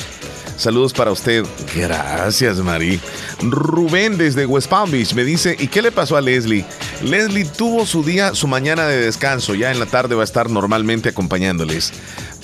[0.59, 1.45] Saludos para usted.
[1.73, 2.99] Gracias, Mari.
[3.41, 6.65] Rubén desde West Palm Beach me dice, ¿y qué le pasó a Leslie?
[7.03, 10.49] Leslie tuvo su día, su mañana de descanso, ya en la tarde va a estar
[10.49, 11.93] normalmente acompañándoles.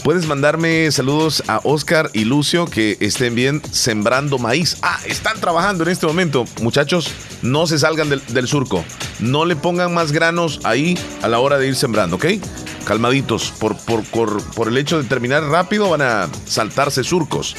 [0.03, 4.77] Puedes mandarme saludos a Oscar y Lucio que estén bien sembrando maíz.
[4.83, 6.45] Ah, están trabajando en este momento.
[6.61, 7.11] Muchachos,
[7.41, 8.85] no se salgan del, surco.
[9.19, 12.25] No le pongan más granos ahí a la hora de ir sembrando, ¿ok?
[12.85, 13.51] Calmaditos.
[13.59, 17.55] Por, por, por, por el hecho de terminar rápido van a saltarse surcos.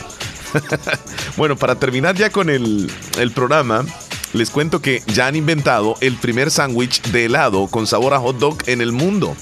[1.37, 2.89] bueno, para terminar ya con el,
[3.19, 3.85] el programa,
[4.37, 8.39] les cuento que ya han inventado el primer sándwich de helado con sabor a hot
[8.39, 9.37] dog en el mundo.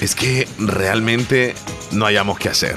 [0.00, 1.54] Es que realmente
[1.92, 2.76] no hayamos que hacer.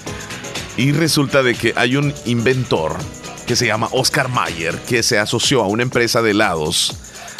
[0.76, 2.96] y resulta de que hay un inventor
[3.46, 6.96] que se llama Oscar Mayer que se asoció a una empresa de helados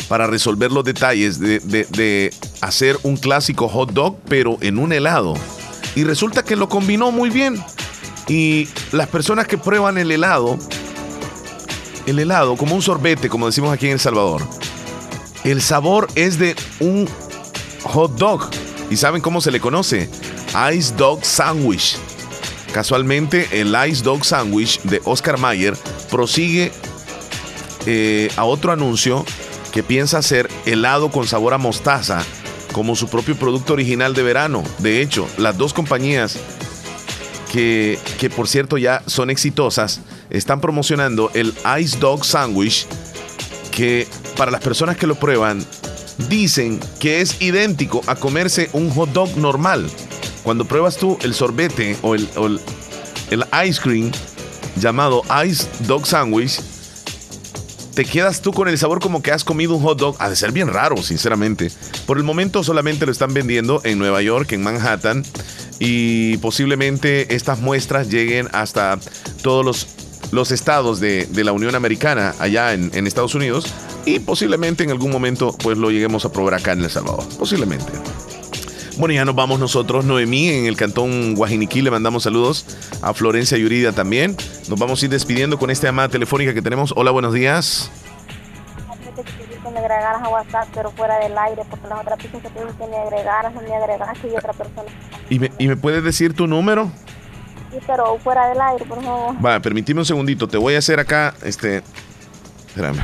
[0.09, 4.93] para resolver los detalles de, de- de hacer un clásico hot dog pero en un
[4.93, 5.35] helado.
[5.95, 7.63] Y resulta que lo combinó muy bien.
[8.29, 10.59] Y las personas que prueban el helado,
[12.07, 14.43] el helado como un sorbete, como decimos aquí en El Salvador,
[15.45, 17.09] el sabor es de un
[17.83, 18.49] hot dog.
[18.91, 20.09] ¿Y saben cómo se le conoce?
[20.75, 21.97] Ice Dog Sandwich.
[22.73, 25.77] Casualmente, el Ice Dog Sandwich de Oscar Mayer
[26.11, 26.73] prosigue
[27.87, 29.25] eh, a otro anuncio
[29.73, 32.25] que piensa hacer helado con sabor a mostaza
[32.73, 34.63] como su propio producto original de verano.
[34.79, 36.39] De hecho, las dos compañías
[37.53, 40.01] que, que por cierto ya son exitosas
[40.31, 42.87] están promocionando el Ice Dog Sandwich
[43.71, 45.65] que para las personas que lo prueban
[46.29, 49.89] dicen que es idéntico a comerse un hot dog normal.
[50.43, 52.29] Cuando pruebas tú el sorbete o el,
[53.31, 54.13] el ice cream
[54.77, 56.61] llamado Ice Dog Sandwich,
[57.95, 60.17] te quedas tú con el sabor como que has comido un hot dog.
[60.19, 61.71] Ha de ser bien raro, sinceramente.
[62.07, 65.25] Por el momento solamente lo están vendiendo en Nueva York, en Manhattan,
[65.79, 68.99] y posiblemente estas muestras lleguen hasta
[69.43, 69.87] todos los,
[70.33, 73.73] los estados de, de la Unión Americana, allá en, en Estados Unidos,
[74.05, 77.25] y posiblemente en algún momento pues lo lleguemos a probar acá en El Salvador.
[77.39, 77.93] Posiblemente.
[78.99, 82.65] Bueno, ya nos vamos nosotros, Noemí, en el cantón Guajiniquí, le mandamos saludos
[83.03, 84.35] a Florencia Yurida también.
[84.71, 86.95] Nos vamos a ir despidiendo con esta llamada telefónica que tenemos.
[86.97, 87.91] Hola, buenos días.
[89.71, 92.75] me agregaras a WhatsApp, pero fuera del aire, porque las otras personas que te dije
[92.79, 94.91] que me agregaras, no me y otra persona.
[95.29, 96.91] ¿Y me, y me puedes decir tu número?
[97.87, 99.45] Pero fuera del aire, por favor.
[99.45, 100.49] Va, permíteme un segundito.
[100.49, 101.83] Te voy a hacer acá, este...
[102.69, 103.01] Espérame.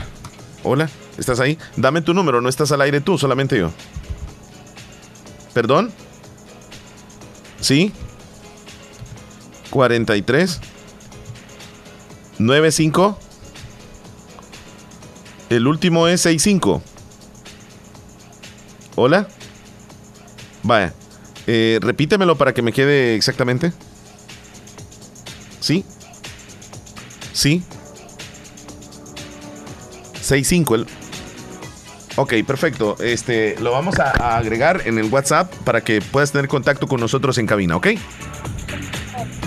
[0.63, 0.89] Hola,
[1.19, 1.59] ¿estás ahí?
[1.77, 3.71] Dame tu número, no estás al aire tú, solamente yo.
[5.53, 5.91] ¿Perdón?
[7.61, 7.93] ¿Sí?
[9.71, 10.61] 43
[12.39, 13.19] 95
[15.49, 16.83] El último es 65
[18.97, 19.29] Hola
[20.63, 20.93] Vaya
[21.47, 23.73] eh, Repítemelo para que me quede exactamente
[27.33, 27.63] ¿Sí?
[30.15, 30.87] 65 el...
[32.17, 32.97] Ok, perfecto.
[33.01, 37.01] Este, lo vamos a, a agregar en el WhatsApp para que puedas tener contacto con
[37.01, 37.89] nosotros en cabina, ¿ok?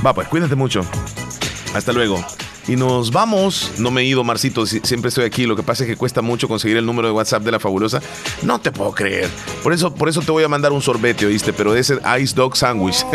[0.06, 0.82] Va, pues cuídate mucho.
[1.76, 2.24] Hasta luego.
[2.68, 3.74] Y nos vamos.
[3.78, 4.66] No me he ido, Marcito.
[4.66, 5.46] si- Siempre estoy aquí.
[5.46, 8.02] Lo que pasa es que cuesta mucho conseguir el número de WhatsApp de la fabulosa.
[8.42, 9.30] No te puedo creer.
[9.64, 11.54] Por eso, por eso te voy a mandar un sorbete, ¿oíste?
[11.54, 13.06] Pero de ese Ice Dog Sandwich.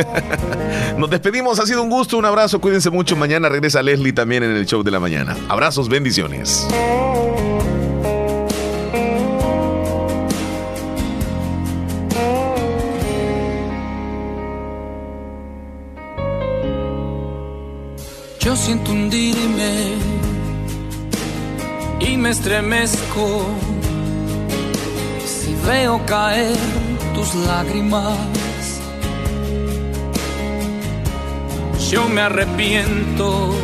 [0.99, 1.59] Nos despedimos.
[1.59, 2.17] Ha sido un gusto.
[2.19, 2.61] Un abrazo.
[2.61, 3.17] Cuídense mucho.
[3.17, 5.37] Mañana regresa Leslie también en el show de la mañana.
[5.49, 6.67] Abrazos, bendiciones.
[18.51, 19.93] Yo siento hundirme
[22.01, 23.47] y me estremezco
[25.25, 26.57] si veo caer
[27.15, 28.19] tus lágrimas.
[31.93, 33.55] Yo me arrepiento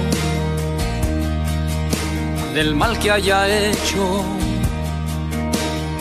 [2.54, 4.22] del mal que haya hecho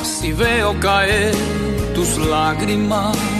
[0.03, 1.33] si veo caer
[1.95, 3.34] tus lágrimas.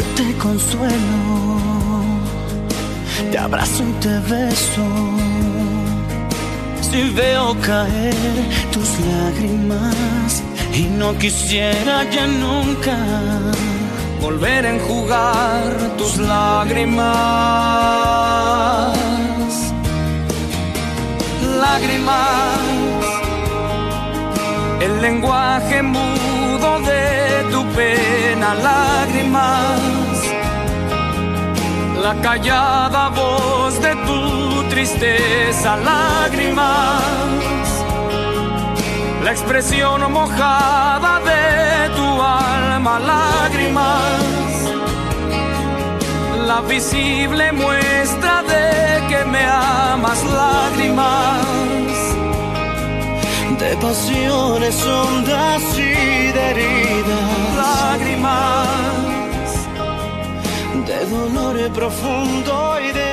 [0.00, 1.60] Yo te consuelo,
[3.30, 4.86] te abrazo y te beso.
[6.80, 8.14] Si veo caer
[8.72, 12.96] tus lágrimas y no quisiera ya nunca
[14.22, 17.04] volver a enjugar tus lágrimas.
[21.60, 22.60] lágrimas,
[24.80, 26.29] el lenguaje tu
[27.74, 29.80] pena, lágrimas,
[32.02, 37.02] la callada voz de tu tristeza, lágrimas,
[39.24, 44.20] la expresión mojada de tu alma, lágrimas.
[46.46, 51.89] La visible muestra de que me amas, lágrimas
[53.60, 58.68] de pasiones hondas y de heridas, lágrimas
[60.86, 63.09] de dolor profundo y de